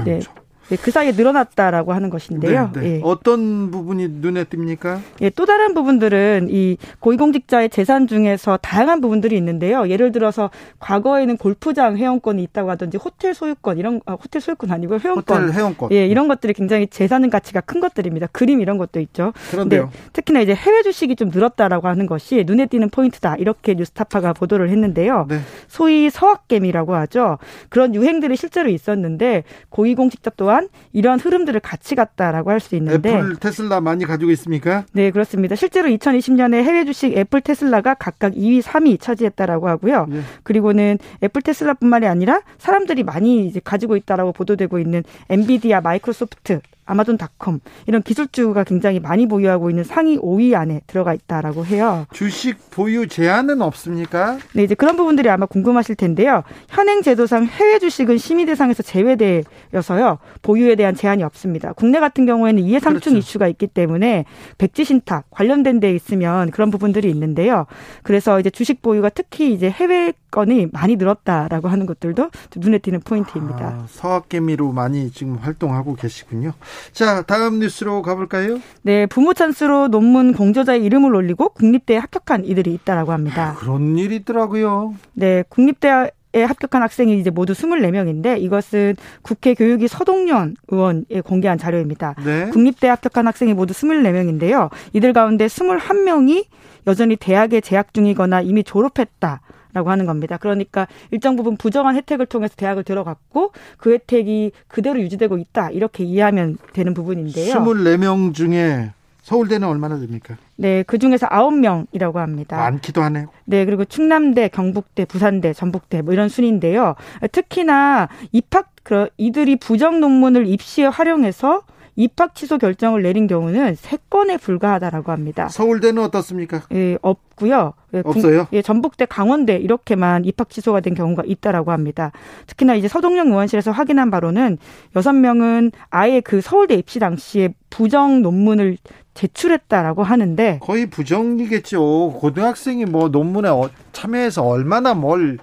네. 0.06 0.20
참. 0.20 0.41
네, 0.70 0.78
그 0.78 0.92
사이에 0.92 1.12
늘어났다라고 1.12 1.94
하는 1.94 2.10
것인데요. 2.10 2.72
네, 2.74 2.80
네. 2.80 2.96
예. 2.96 3.02
어떤 3.04 3.72
부분이 3.72 4.08
눈에 4.10 4.46
띕니까? 4.46 5.00
예, 5.22 5.30
또 5.30 5.46
다른 5.46 5.74
부분들은 5.74 6.48
이 6.50 6.78
고위공직자의 7.00 7.70
재산 7.70 8.08
중에서 8.08 8.58
다양한 8.62 9.02
부분들이 9.02 9.36
있는데요. 9.38 9.90
예를 9.90 10.12
들어서 10.12 10.50
과거에는 10.80 11.38
골프장 11.38 11.98
회원권이 11.98 12.42
있다고 12.44 12.70
하든지 12.72 12.98
호텔 12.98 13.34
소유권 13.34 13.78
이런 13.78 14.02
아, 14.06 14.14
호텔 14.14 14.42
소유권 14.42 14.72
아니고 14.72 15.00
회원권, 15.00 15.42
호텔 15.42 15.56
회원권, 15.56 15.92
예, 15.92 16.06
이런 16.06 16.28
것들이 16.28 16.54
굉장히 16.54 16.88
재산 16.88 17.30
가치가 17.30 17.62
큰 17.62 17.80
것들입니다. 17.80 18.28
그림 18.28 18.62
이런 18.62 18.78
것도 18.78 19.00
있죠. 19.00 19.34
그런데요. 19.52 19.92
특히나 20.14 20.42
이제 20.42 20.54
해외 20.54 20.82
주식이 20.84 21.16
좀 21.16 21.30
늘었다라고 21.30 21.88
하는 21.88 22.06
것이 22.06 22.44
눈에 22.46 22.66
띄는 22.66 22.90
포인트다 22.90 23.36
이렇게 23.36 23.74
뉴스타파가 23.74 24.34
보도를 24.34 24.70
했는데요. 24.70 25.26
네. 25.30 25.40
소위 25.68 26.10
서학개미라고 26.10 26.96
하죠. 26.96 27.38
그런 27.70 27.94
유행들이 27.94 28.36
실제로 28.36 28.70
있었는데 28.70 29.44
고위공직자 29.70 30.32
또한 30.38 30.61
또한 30.62 30.70
이러한 30.94 31.20
흐름들을 31.20 31.60
같이 31.62 31.96
갔다라고 31.96 32.52
할 32.52 32.62
수 32.62 32.76
있는데 32.76 33.10
애플 33.10 33.36
테슬라 33.38 33.82
많이 33.82 34.06
가지고 34.06 34.30
있습니까? 34.32 34.86
네 34.92 35.10
그렇습니다. 35.10 35.56
실제로 35.56 35.90
2020년에 35.90 36.62
해외 36.64 36.86
주식 36.86 37.18
애플 37.18 37.42
테슬라가 37.42 37.96
각각 37.96 38.34
2위, 38.34 38.62
3위 38.62 39.00
차지했다라고 39.00 39.68
하고요. 39.68 40.06
예. 40.12 40.22
그리고는 40.44 41.00
애플 41.24 41.42
테슬라뿐만이 41.42 42.06
아니라 42.06 42.42
사람들이 42.60 43.02
많이 43.04 43.48
이제 43.48 43.60
가지고 43.64 43.96
있다라고 43.96 44.32
보도되고 44.32 44.78
있는 44.78 45.04
엔비디아, 45.30 45.82
마이크로소프트 45.82 46.62
아마존닷컴 46.92 47.60
이런 47.88 48.02
기술주가 48.02 48.66
굉장히 48.66 49.00
많이 49.00 49.26
보유하고 49.26 49.70
있는 49.70 49.84
상위 49.84 50.18
5위 50.18 50.56
안에 50.56 50.82
들어가 50.88 51.14
있다라고 51.14 51.66
해요. 51.66 52.06
주식 52.12 52.70
보유 52.70 53.08
제한은 53.08 53.62
없습니까? 53.62 54.38
네, 54.54 54.64
이제 54.64 54.76
그런 54.76 54.98
부분들이 54.98 55.30
아마 55.30 55.46
궁금하실 55.46 55.96
텐데요. 55.96 56.44
현행 56.68 57.02
제도상 57.02 57.46
해외 57.46 57.80
주식은 57.80 58.18
심의 58.18 58.46
대상에서 58.46 58.84
제외되어서요. 58.84 60.20
보유에 60.42 60.76
대한 60.76 60.94
제한이 60.94 61.24
없습니다. 61.24 61.72
국내 61.74 62.00
같은 62.00 62.26
경우에는 62.26 62.62
이해상충 62.62 63.14
그렇죠. 63.14 63.18
이슈가 63.18 63.48
있기 63.48 63.68
때문에 63.68 64.26
백지 64.58 64.84
신탁 64.84 65.26
관련된 65.30 65.80
데 65.80 65.94
있으면 65.94 66.52
그런 66.52 66.72
부분들이 66.72 67.10
있는데요. 67.10 67.68
그래서 68.04 68.40
이제 68.40 68.50
주식 68.50 68.82
보유가 68.82 69.10
특히 69.10 69.54
이제 69.54 69.70
해외 69.70 70.14
건이 70.32 70.68
많이 70.72 70.96
늘었다라고 70.96 71.68
하는 71.68 71.86
것들도 71.86 72.32
눈에 72.56 72.80
띄는 72.80 73.02
포인트입니다. 73.02 73.66
아, 73.66 73.86
서학개미로 73.88 74.72
많이 74.72 75.12
지금 75.12 75.36
활동하고 75.36 75.96
계시군요. 75.96 76.54
자, 76.94 77.22
다음 77.24 77.60
뉴스로 77.60 78.02
가볼까요? 78.02 78.60
네, 78.82 79.06
부모 79.06 79.34
찬스로 79.34 79.90
논문 79.90 80.34
공저자의 80.34 80.84
이름을 80.86 81.14
올리고 81.14 81.50
국립대에 81.50 81.98
합격한 81.98 82.46
이들이 82.46 82.74
있다라고 82.74 83.12
합니다. 83.12 83.50
아, 83.50 83.56
그런 83.56 83.98
일이 83.98 84.16
있더라고요. 84.18 84.96
네, 85.14 85.44
국립대 85.50 86.12
에 86.34 86.44
합격한 86.44 86.82
학생이 86.82 87.20
이제 87.20 87.30
모두 87.30 87.52
24명인데 87.52 88.42
이것은 88.42 88.96
국회 89.22 89.54
교육위 89.54 89.90
서동연 89.90 90.56
의원에 90.70 91.04
공개한 91.26 91.58
자료입니다. 91.58 92.16
네. 92.24 92.50
국립대 92.52 92.88
합격한 92.88 93.28
학생이 93.28 93.54
모두 93.54 93.74
24명인데요. 93.74 94.70
이들 94.94 95.12
가운데 95.12 95.48
21명이 95.48 96.46
여전히 96.88 97.18
대학에 97.18 97.60
재학 97.60 97.94
중이거나 97.94 98.42
이미 98.42 98.64
졸업했다. 98.64 99.42
라고 99.74 99.90
하는 99.90 100.06
겁니다. 100.06 100.38
그러니까 100.38 100.88
일정 101.12 101.36
부분 101.36 101.58
부정한 101.58 101.96
혜택을 101.96 102.26
통해서 102.26 102.56
대학을 102.56 102.84
들어갔고 102.84 103.52
그 103.78 103.94
혜택이 103.94 104.52
그대로 104.68 105.00
유지되고 105.00 105.38
있다. 105.38 105.72
이렇게 105.72 106.04
이해하면 106.04 106.58
되는 106.74 106.94
부분인데요. 106.94 107.54
24명 107.54 108.34
중에 108.34 108.92
서울대는 109.22 109.68
얼마나 109.68 110.00
됩니까? 110.00 110.36
네, 110.56 110.84
그 110.84 110.98
중에서 110.98 111.28
아홉 111.30 111.54
명이라고 111.54 112.20
합니다. 112.20 112.58
많기도 112.58 113.02
하네요. 113.04 113.28
네, 113.46 113.66
그리고 113.66 113.86
충남대, 113.86 114.50
경북대, 114.50 115.06
부산대, 115.06 115.54
전북대 115.54 116.02
뭐 116.02 116.14
이런 116.14 116.28
순인데요. 116.28 116.96
특히나 117.32 118.10
입학 118.32 118.72
그 118.84 119.10
이들이 119.18 119.58
부정 119.58 120.00
논문을 120.00 120.48
입시에 120.48 120.86
활용해서 120.88 121.62
입학 121.96 122.36
취소 122.36 122.58
결정을 122.58 123.02
내린 123.04 123.28
경우는 123.28 123.76
세 123.76 123.98
건에 124.10 124.38
불과하다라고 124.38 125.12
합니다. 125.12 125.50
서울대는 125.50 126.02
어떻습니까? 126.04 126.64
예, 126.74 126.98
없고요. 127.02 127.74
예, 127.94 128.02
없어요? 128.04 128.48
예, 128.54 128.62
전북대, 128.62 129.06
강원대 129.06 129.58
이렇게만 129.58 130.26
입학 130.26 130.50
취소가 130.50 130.80
된 130.80 130.94
경우가 130.94 131.24
있다라고 131.26 131.72
합니다. 131.72 132.12
특히나 132.48 132.76
이제 132.76 132.88
서동용 132.88 133.28
의원실에서 133.28 133.72
확인한 133.72 134.10
바로는 134.10 134.58
여섯 134.96 135.14
명은 135.14 135.72
아예 135.90 136.22
그 136.22 136.42
서울대 136.42 136.76
입시 136.76 137.00
당시에 137.00 137.54
부정 137.70 138.22
논문을 138.22 138.78
제출했다라고 139.14 140.04
하는데 140.04 140.60
거의 140.62 140.90
부정이겠죠. 140.90 142.14
고등학생이 142.20 142.86
뭐 142.86 143.10
논문에 143.10 143.50
어, 143.50 143.70
참여해서 143.92 144.44
얼마나 144.44 144.94
뭘 144.94 145.38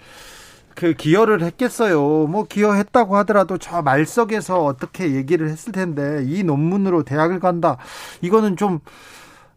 그 0.78 0.94
기여를 0.94 1.42
했겠어요. 1.42 2.28
뭐 2.28 2.44
기여했다고 2.44 3.16
하더라도 3.16 3.58
저 3.58 3.82
말석에서 3.82 4.62
어떻게 4.64 5.12
얘기를 5.16 5.48
했을 5.48 5.72
텐데 5.72 6.22
이 6.24 6.44
논문으로 6.44 7.02
대학을 7.02 7.40
간다. 7.40 7.78
이거는 8.20 8.56
좀 8.56 8.78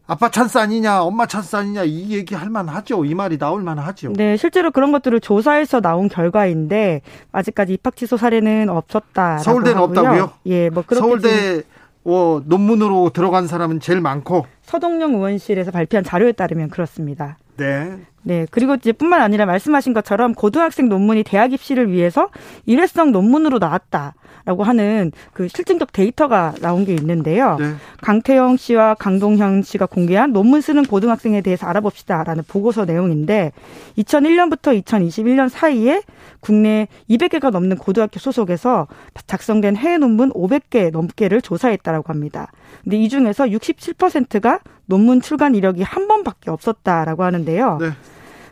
아빠 0.08 0.28
찬스 0.28 0.58
아니냐, 0.58 1.02
엄마 1.02 1.26
찬스 1.26 1.54
아니냐 1.54 1.84
이 1.84 2.10
얘기 2.10 2.34
할 2.34 2.50
만하죠. 2.50 3.04
이 3.04 3.14
말이 3.14 3.38
나올 3.38 3.62
만하죠. 3.62 4.14
네, 4.14 4.36
실제로 4.36 4.72
그런 4.72 4.90
것들을 4.90 5.20
조사해서 5.20 5.80
나온 5.80 6.08
결과인데 6.08 7.02
아직까지 7.30 7.74
입학 7.74 7.94
취소 7.94 8.16
사례는 8.16 8.68
없었다. 8.68 9.38
서울대는 9.38 9.80
하고요. 9.80 10.00
없다고요? 10.00 10.30
예, 10.46 10.70
뭐 10.70 10.82
그렇게 10.84 11.06
서울대 11.06 11.62
어, 12.04 12.42
논문으로 12.44 13.10
들어간 13.10 13.46
사람은 13.46 13.78
제일 13.78 14.00
많고 14.00 14.46
서동영 14.62 15.14
의원실에서 15.14 15.70
발표한 15.70 16.02
자료에 16.02 16.32
따르면 16.32 16.70
그렇습니다. 16.70 17.36
네. 17.62 17.98
네. 18.24 18.46
그리고 18.50 18.74
이제 18.74 18.92
뿐만 18.92 19.20
아니라 19.20 19.46
말씀하신 19.46 19.94
것처럼 19.94 20.34
고등학생 20.34 20.88
논문이 20.88 21.24
대학 21.24 21.52
입시를 21.52 21.90
위해서 21.90 22.28
일회성 22.66 23.10
논문으로 23.10 23.58
나왔다라고 23.58 24.62
하는 24.62 25.10
그 25.32 25.48
실증적 25.48 25.92
데이터가 25.92 26.54
나온 26.60 26.84
게 26.84 26.94
있는데요. 26.94 27.56
네. 27.58 27.74
강태영 28.00 28.56
씨와 28.56 28.94
강동현 28.94 29.62
씨가 29.62 29.86
공개한 29.86 30.32
논문 30.32 30.60
쓰는 30.60 30.84
고등학생에 30.84 31.40
대해서 31.40 31.66
알아봅시다라는 31.66 32.44
보고서 32.46 32.84
내용인데 32.84 33.52
2001년부터 33.98 34.80
2021년 34.82 35.48
사이에 35.48 36.02
국내 36.40 36.86
200개가 37.10 37.50
넘는 37.50 37.76
고등학교 37.76 38.18
소속에서 38.18 38.86
작성된 39.26 39.76
해외 39.76 39.98
논문 39.98 40.30
500개 40.32 40.90
넘게를 40.92 41.42
조사했다라고 41.42 42.08
합니다. 42.08 42.50
근데 42.84 42.96
이 42.98 43.08
중에서 43.08 43.46
67%가 43.46 44.60
논문 44.86 45.20
출간 45.20 45.54
이력이 45.54 45.82
한 45.82 46.08
번밖에 46.08 46.50
없었다라고 46.50 47.24
하는데요. 47.24 47.78
네. 47.80 47.90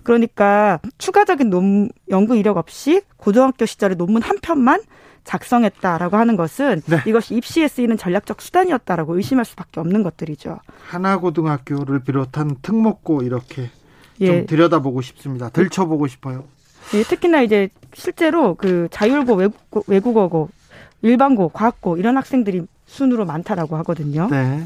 그러니까 0.03 0.81
추가적인 0.99 1.51
논, 1.51 1.91
연구 2.09 2.37
이력 2.37 2.57
없이 2.57 3.03
고등학교 3.17 3.67
시절에 3.67 3.95
논문 3.95 4.23
한 4.23 4.39
편만 4.41 4.81
작성했다라고 5.25 6.17
하는 6.17 6.37
것은 6.37 6.83
네. 6.87 6.99
이것이 7.07 7.35
입시에 7.35 7.69
쓰이는 7.69 7.97
전략적 7.97 8.41
수단이었다라고 8.41 9.17
의심할 9.17 9.45
수밖에 9.45 9.81
없는 9.81 10.03
것들이죠. 10.03 10.59
하나고등학교를 10.89 12.01
비롯한 12.01 12.57
특목고 12.63 13.23
이렇게 13.23 13.71
예. 14.21 14.27
좀 14.27 14.47
들여다보고 14.47 15.03
싶습니다. 15.03 15.51
들춰보고 15.51 16.07
싶어요. 16.07 16.45
예, 16.95 17.03
특히나 17.03 17.43
이제 17.43 17.69
실제로 17.93 18.55
그 18.55 18.89
자율고 18.91 19.35
외국고, 19.35 19.85
외국어고 19.87 20.49
일반고 21.03 21.51
과학고 21.51 21.97
이런 21.97 22.17
학생들이 22.17 22.67
순으로 22.87 23.25
많다라고 23.25 23.77
하거든요. 23.77 24.29
네. 24.31 24.65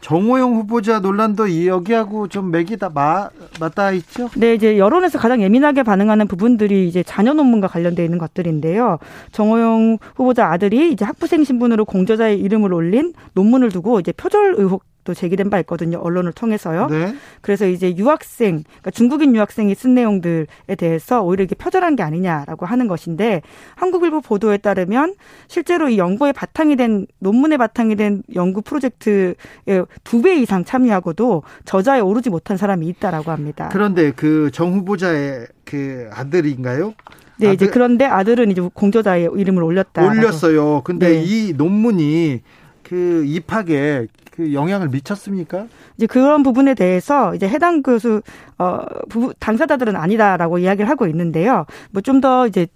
정호영 0.00 0.54
후보자 0.54 1.00
논란도 1.00 1.66
여기하고 1.66 2.28
좀 2.28 2.50
맥이 2.50 2.76
다 2.76 2.90
마, 2.92 3.28
맞닿아 3.60 3.92
있죠? 3.92 4.28
네, 4.36 4.54
이제 4.54 4.78
여론에서 4.78 5.18
가장 5.18 5.42
예민하게 5.42 5.82
반응하는 5.82 6.28
부분들이 6.28 6.88
이제 6.88 7.02
자녀 7.02 7.34
논문과 7.34 7.68
관련되어 7.68 8.04
있는 8.04 8.18
것들인데요. 8.18 8.98
정호영 9.32 9.98
후보자 10.14 10.46
아들이 10.46 10.92
이제 10.92 11.04
학부생 11.04 11.44
신분으로 11.44 11.84
공저자의 11.84 12.40
이름을 12.40 12.72
올린 12.72 13.12
논문을 13.34 13.70
두고 13.70 14.00
이제 14.00 14.12
표절 14.12 14.54
의혹 14.56 14.84
또 15.08 15.14
제기된 15.14 15.48
바 15.48 15.58
있거든요. 15.60 15.96
언론을 15.98 16.32
통해서요. 16.32 16.88
네. 16.88 17.14
그래서 17.40 17.66
이제 17.66 17.96
유학생, 17.96 18.62
그러니까 18.62 18.90
중국인 18.90 19.34
유학생이 19.34 19.74
쓴 19.74 19.94
내용들에 19.94 20.74
대해서 20.76 21.22
오히려 21.22 21.44
이게 21.44 21.54
표절한 21.54 21.96
게 21.96 22.02
아니냐라고 22.02 22.66
하는 22.66 22.88
것인데 22.88 23.40
한국일보 23.76 24.20
보도에 24.20 24.58
따르면 24.58 25.14
실제로 25.46 25.88
이 25.88 25.96
연구에 25.96 26.32
바탕이 26.32 26.76
된 26.76 27.06
논문에 27.20 27.56
바탕이 27.56 27.96
된 27.96 28.22
연구 28.34 28.60
프로젝트에 28.60 29.34
두 30.04 30.18
배 30.18 30.36
이상 30.42 30.64
참여하고도 30.64 31.44
저자에 31.64 32.00
오르지 32.00 32.28
못한 32.28 32.56
사람이 32.58 32.86
있다라고 32.88 33.30
합니다. 33.30 33.70
그런데 33.72 34.10
그 34.10 34.50
정 34.52 34.74
후보자의 34.74 35.46
그 35.64 36.10
아들인가요? 36.12 36.92
네, 37.38 37.46
아들, 37.46 37.54
이제 37.54 37.66
그런데 37.68 38.04
아들은 38.04 38.50
이제 38.50 38.60
공저자의 38.74 39.30
이름을 39.36 39.62
올렸다. 39.62 40.04
올렸어요. 40.04 40.82
근데 40.84 41.10
네. 41.10 41.22
이 41.24 41.54
논문이 41.56 42.42
그 42.82 43.24
입학에 43.26 44.06
그 44.38 44.54
영향을 44.54 44.88
미쳤습니까? 44.88 45.66
이제 45.96 46.06
그런 46.06 46.44
부분에 46.44 46.74
대해서 46.74 47.34
이제 47.34 47.48
해당 47.48 47.82
교수 47.82 48.22
어 48.58 48.78
부부, 49.10 49.34
당사자들은 49.40 49.96
아니다라고 49.96 50.58
이야기를 50.58 50.88
하고 50.88 51.08
있는데요. 51.08 51.66
뭐 51.90 52.02
좀 52.02 52.20
더 52.20 52.46
이제 52.46 52.68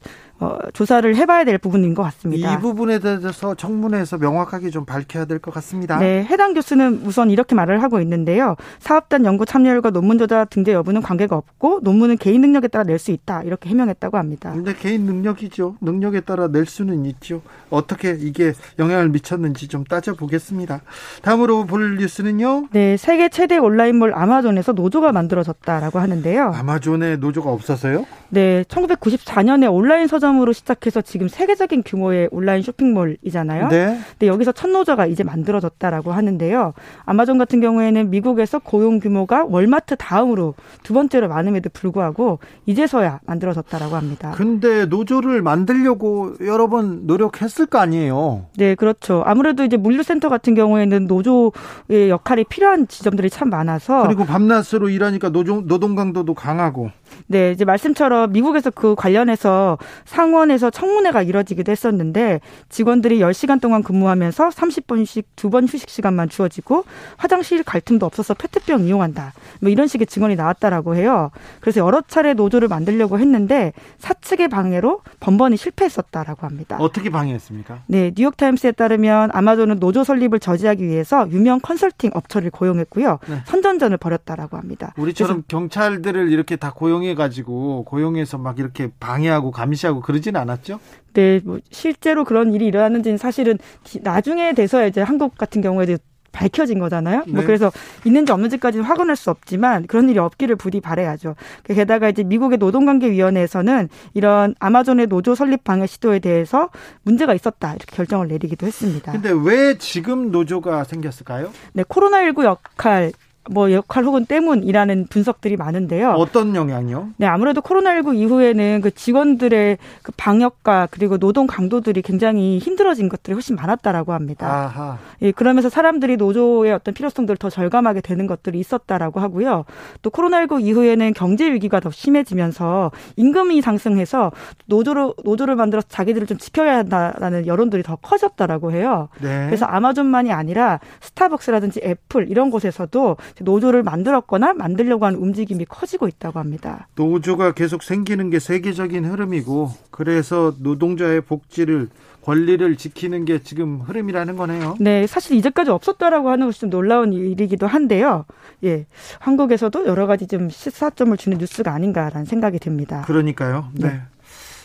어, 0.42 0.59
조사를 0.72 1.14
해봐야 1.14 1.44
될 1.44 1.57
부분인 1.59 1.94
것 1.94 2.02
같습니다. 2.02 2.52
이 2.52 2.59
부분에 2.61 2.98
대해서 2.98 3.55
청문회에서 3.55 4.18
명확하게 4.18 4.70
좀 4.70 4.85
밝혀야 4.85 5.24
될 5.26 5.38
것 5.38 5.55
같습니다. 5.55 5.98
네, 5.98 6.24
해당 6.24 6.52
교수는 6.52 7.02
우선 7.05 7.31
이렇게 7.31 7.55
말을 7.55 7.83
하고 7.83 8.00
있는데요. 8.00 8.57
사업단 8.81 9.24
연구 9.24 9.46
참여율과 9.46 9.90
논문 9.90 10.18
저자 10.18 10.44
등재 10.44 10.72
여부는 10.72 11.00
관계가 11.02 11.37
없고 11.37 11.81
논문은 11.83 12.18
개인 12.18 12.40
능력에 12.40 12.66
따라 12.68 12.85
낼 12.85 12.98
수 12.98 13.11
있다 13.12 13.42
이렇게 13.42 13.68
해명했다고 13.70 14.16
합니다. 14.18 14.52
근데 14.52 14.74
개인 14.74 15.02
능력이죠. 15.02 15.76
능력에 15.81 16.20
따라 16.20 16.46
낼 16.48 16.66
수는 16.66 17.05
있죠. 17.07 17.42
어떻게 17.70 18.16
이게 18.18 18.52
영향을 18.78 19.09
미쳤는지 19.09 19.66
좀 19.68 19.83
따져보겠습니다. 19.85 20.81
다음으로 21.22 21.66
볼 21.66 21.96
뉴스는요. 21.98 22.68
네, 22.72 22.96
세계 22.96 23.28
최대 23.28 23.59
온라인몰 23.59 24.12
아마존에서 24.14 24.72
노조가 24.72 25.12
만들어졌다라고 25.12 25.98
하는데요. 25.98 26.52
아마존에 26.55 27.16
노조가 27.16 27.50
없어서요? 27.50 28.07
네, 28.28 28.64
1994년에 28.68 29.72
온라인 29.72 30.07
서점 30.07 30.32
서점으로 30.33 30.53
시작해서 30.53 31.01
지금 31.03 31.29
세계적인 31.29 31.83
규모의 31.85 32.29
온라인 32.33 32.62
쇼핑몰이잖아요. 32.62 33.68
네. 33.68 33.99
근데 34.12 34.27
여기서 34.27 34.53
첫 34.53 34.68
노조가 34.71 35.07
이제 35.07 35.23
만들어졌다라고 35.23 36.12
하는데요. 36.12 36.73
아마존 37.05 37.38
같은 37.38 37.61
경우에는 37.61 38.11
미국에서 38.11 38.59
고용 38.59 38.99
규모가 38.99 39.45
월마트 39.45 39.97
다음으로 39.97 40.55
두 40.83 40.95
번째로 40.95 41.29
많음에도 41.29 41.71
불구하고 41.73 42.38
이제서야 42.66 43.21
만들어졌다라고 43.27 43.97
합니다. 43.97 44.33
근데 44.35 44.87
노조를 44.87 45.42
만들려고 45.42 46.35
여러 46.40 46.68
번 46.68 47.07
노력했을 47.07 47.66
거 47.66 47.79
아니에요. 47.79 48.47
네, 48.57 48.75
그렇죠. 48.75 49.23
아무래도 49.27 49.64
이제 49.64 49.77
물류센터 49.77 50.29
같은 50.29 50.55
경우에는 50.55 51.07
노조의 51.07 52.09
역할이 52.09 52.45
필요한 52.45 52.88
지점들이 52.88 53.31
참 53.31 53.51
많아서 53.51 54.03
그리고 54.07 54.25
밤낮으로 54.25 54.88
일하니까 54.88 55.29
노동 55.29 55.66
노동 55.66 55.95
강도도 55.95 56.35
강하고 56.35 56.90
네, 57.27 57.53
이제 57.53 57.64
말씀처럼 57.64 58.33
미국에서 58.33 58.71
그 58.71 58.95
관련해서 58.95 59.79
상원에서 60.22 60.70
청문회가 60.70 61.22
이뤄지기도 61.22 61.72
했었는데 61.72 62.40
직원들이 62.68 63.18
10시간 63.18 63.61
동안 63.61 63.82
근무하면서 63.82 64.50
30분씩 64.50 65.24
두 65.37 65.52
번 65.52 65.66
휴식 65.66 65.90
시간만 65.90 66.30
주어지고 66.30 66.85
화장실 67.18 67.62
갈 67.62 67.82
틈도 67.82 68.06
없어서 68.06 68.32
페트병 68.32 68.87
이용한다. 68.87 69.35
뭐 69.61 69.68
이런 69.68 69.87
식의 69.87 70.06
증언이 70.06 70.35
나왔다라고 70.37 70.94
해요. 70.96 71.30
그래서 71.61 71.80
여러 71.80 72.00
차례 72.00 72.32
노조를 72.32 72.68
만들려고 72.68 73.18
했는데 73.18 73.72
사측의 73.98 74.48
방해로 74.48 75.02
번번이 75.20 75.56
실패했었다라고 75.58 76.46
합니다. 76.46 76.76
어떻게 76.80 77.11
방해했습니까? 77.11 77.80
네, 77.87 78.12
뉴욕타임스에 78.16 78.72
따르면 78.72 79.30
아마존은 79.35 79.78
노조 79.80 80.04
설립을 80.04 80.38
저지하기 80.40 80.87
위해서 80.87 81.28
유명 81.30 81.61
컨설팅 81.61 82.12
업체를 82.14 82.50
고용했고요. 82.50 83.18
네. 83.28 83.37
선전전을 83.46 83.96
벌였다라고 83.98 84.56
합니다. 84.56 84.94
우리처럼 84.96 85.42
경찰들을 85.48 86.30
이렇게 86.32 86.56
다 86.56 86.72
고용해 86.72 87.14
가지고 87.14 87.85
고용해서 87.85 88.38
막 88.38 88.58
이렇게 88.58 88.88
방해하고 89.00 89.50
감시하고 89.50 90.00
그러진 90.02 90.36
않았죠? 90.36 90.80
네, 91.14 91.40
뭐 91.44 91.58
실제로 91.70 92.24
그런 92.24 92.52
일이 92.52 92.66
일어났는지는 92.66 93.18
사실은 93.18 93.58
나중에 94.02 94.52
돼서 94.52 94.86
이제 94.86 95.00
한국 95.00 95.36
같은 95.36 95.62
경우에도 95.62 95.96
밝혀진 96.32 96.78
거잖아요. 96.78 97.18
뭐 97.18 97.26
네. 97.26 97.32
뭐 97.32 97.44
그래서 97.44 97.70
있는지 98.04 98.32
없는지까지는 98.32 98.84
확인할 98.84 99.16
수 99.16 99.30
없지만 99.30 99.86
그런 99.86 100.08
일이 100.08 100.18
없기를 100.18 100.56
부디 100.56 100.80
바래야죠. 100.80 101.36
게다가 101.64 102.08
이제 102.08 102.24
미국의 102.24 102.58
노동관계위원회에서는 102.58 103.88
이런 104.14 104.54
아마존의 104.58 105.06
노조 105.06 105.34
설립 105.34 105.62
방해 105.62 105.86
시도에 105.86 106.18
대해서 106.18 106.70
문제가 107.02 107.34
있었다 107.34 107.74
이렇게 107.74 107.94
결정을 107.94 108.28
내리기도 108.28 108.66
했습니다. 108.66 109.12
근데 109.12 109.30
왜 109.30 109.76
지금 109.78 110.30
노조가 110.32 110.84
생겼을까요? 110.84 111.50
네, 111.74 111.82
코로나19 111.84 112.44
역할 112.44 113.12
뭐 113.50 113.72
역할 113.72 114.05
혹은 114.05 114.24
때문이라는 114.24 115.07
분석들이 115.11 115.57
많은데요. 115.57 116.11
어떤 116.11 116.55
영향이요? 116.55 117.11
네, 117.16 117.26
아무래도 117.26 117.61
코로나19 117.61 118.14
이후에는 118.14 118.81
그 118.83 118.92
직원들의 118.92 119.78
그 120.02 120.12
방역과 120.16 120.88
그리고 120.90 121.18
노동 121.18 121.48
강도들이 121.48 122.02
굉장히 122.02 122.59
힘들어진 122.59 123.09
것들이 123.09 123.35
훨씬 123.35 123.57
많았다라고 123.57 124.12
합니다. 124.12 124.46
아하. 124.46 124.98
예, 125.22 125.33
그러면서 125.33 125.68
사람들이 125.68 126.16
노조의 126.16 126.72
어떤 126.72 126.94
필요성들을 126.94 127.37
더 127.38 127.50
절감하게 127.50 128.00
되는 128.00 128.28
것들이 128.28 128.61
있었다라고 128.61 129.18
하고요. 129.18 129.64
또 130.02 130.11
코로나19 130.11 130.62
이후에는 130.62 131.12
경제 131.14 131.52
위기가 131.52 131.81
더 131.81 131.90
심해지면서 131.90 132.92
임금이 133.16 133.61
상승해서 133.61 134.31
노조로 134.66 135.16
노조를 135.24 135.57
만들어서 135.57 135.88
자기들을 135.88 136.28
좀 136.28 136.38
지켜야 136.38 136.76
한다라는 136.78 137.48
여론들이 137.48 137.83
더 137.83 137.96
커졌다라고 137.96 138.70
해요. 138.70 139.09
네. 139.20 139.46
그래서 139.46 139.66
아마존만이 139.66 140.33
아니라 140.33 140.78
스타벅스라든지 141.00 141.81
애플 141.83 142.31
이런 142.31 142.50
곳에서도 142.50 143.16
노조를 143.40 143.83
만들었거나 143.83 144.55
만들려고 144.55 145.07
하는 145.07 145.18
움직임이 145.18 145.64
커지고 145.64 146.09
있다고 146.09 146.38
합니다. 146.38 146.88
노조가 146.95 147.53
계속 147.53 147.83
생기는 147.83 148.31
게 148.31 148.38
세계적인 148.38 149.05
흐름이고 149.05 149.71
그래서 149.90 150.55
노동자의 150.59 151.21
복지를 151.21 151.88
권리를 152.23 152.77
지키는 152.77 153.25
게 153.25 153.42
지금 153.42 153.81
흐름이라는 153.81 154.37
거네요. 154.37 154.77
네, 154.79 155.07
사실 155.07 155.37
이제까지 155.37 155.71
없었다라고 155.71 156.31
하는 156.31 156.47
것이 156.47 156.61
좀 156.61 156.71
놀라운 156.71 157.12
일이기도 157.12 157.66
한데요. 157.66 158.25
예, 158.64 158.87
한국에서도 159.18 159.87
여러 159.87 160.07
가지 160.07 160.27
좀 160.29 160.49
시사점을 160.49 161.16
주는 161.16 161.38
뉴스가 161.38 161.73
아닌가라는 161.73 162.25
생각이 162.25 162.61
듭니다. 162.61 163.03
그러니까요. 163.07 163.71
네. 163.75 163.88
네. 163.88 164.01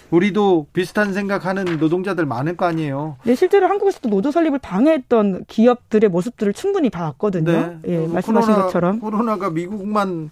우리도 0.10 0.68
비슷한 0.74 1.14
생각하는 1.14 1.78
노동자들 1.80 2.26
많을 2.26 2.56
거 2.56 2.66
아니에요. 2.66 3.18
네, 3.24 3.36
실제로 3.36 3.68
한국에서도 3.68 4.08
노조 4.10 4.32
설립을 4.32 4.60
방해했던 4.60 5.46
기업들의 5.48 6.10
모습들을 6.10 6.54
충분히 6.54 6.90
봐왔거든요. 6.90 7.52
네. 7.52 7.80
예, 7.88 7.98
어, 7.98 8.08
말씀하신 8.08 8.50
코로나, 8.52 8.66
것처럼. 8.66 9.00
코로나가 9.00 9.50
미국만 9.50 10.30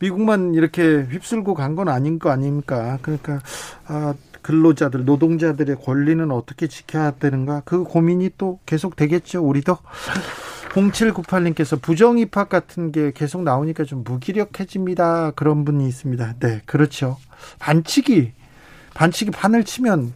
미국만 0.00 0.54
이렇게 0.54 1.02
휩쓸고 1.10 1.54
간 1.54 1.74
건 1.74 1.88
아닌 1.88 2.18
거 2.20 2.30
아닙니까? 2.30 2.98
그러니까 3.02 3.40
아, 3.86 4.14
근로자들, 4.42 5.04
노동자들의 5.04 5.76
권리는 5.82 6.30
어떻게 6.30 6.68
지켜야 6.68 7.10
되는가? 7.10 7.62
그 7.64 7.82
고민이 7.82 8.30
또 8.38 8.60
계속 8.66 8.94
되겠죠. 8.94 9.44
우리도. 9.44 9.76
0798님께서 10.72 11.80
부정 11.80 12.18
입학 12.18 12.48
같은 12.48 12.92
게 12.92 13.10
계속 13.12 13.42
나오니까 13.42 13.84
좀 13.84 14.04
무기력해집니다. 14.04 15.32
그런 15.32 15.64
분이 15.64 15.86
있습니다. 15.88 16.34
네, 16.40 16.62
그렇죠. 16.66 17.16
반칙이 17.58 18.32
반칙이 18.94 19.30
판을 19.30 19.64
치면 19.64 20.12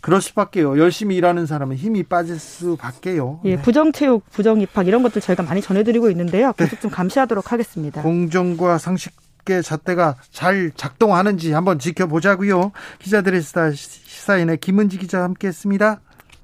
그럴 0.00 0.20
수밖에요. 0.20 0.78
열심히 0.78 1.16
일하는 1.16 1.46
사람은 1.46 1.76
힘이 1.76 2.02
빠질 2.02 2.38
수밖에요. 2.38 3.40
예, 3.46 3.56
네. 3.56 3.62
부정체육, 3.62 4.30
부정입학 4.30 4.86
이런 4.86 5.02
것들 5.02 5.22
저희가 5.22 5.42
많이 5.42 5.62
전해드리고 5.62 6.10
있는데요. 6.10 6.48
네. 6.48 6.64
계속 6.64 6.76
네. 6.76 6.82
좀 6.82 6.90
감시하도록 6.90 7.50
하겠습니다. 7.50 8.02
공정과 8.02 8.76
상식의 8.76 9.62
잣대가 9.62 10.16
잘 10.30 10.70
작동하는지 10.76 11.52
한번 11.52 11.78
지켜보자고요. 11.78 12.72
기자들의 12.98 13.40
시사, 13.40 13.70
시사인의 13.70 14.58
김은지 14.58 14.98
기자 14.98 15.22
함께했습니다. 15.22 16.00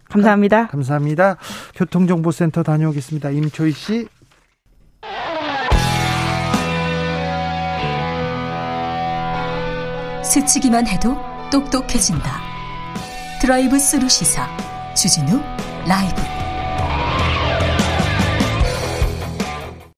감사합니다. 0.08 0.68
감 0.68 0.82
사합니다. 0.82 1.36
교통정보센터 1.74 2.62
다녀오겠습니다. 2.62 3.28
임초희 3.30 3.72
씨. 3.72 4.08
스치기만 10.24 10.86
해도 10.86 11.29
똑똑해진다. 11.50 12.40
드라이브 13.40 13.78
스루 13.78 14.08
시사 14.08 14.48
주진우 14.94 15.40
라이브 15.86 16.49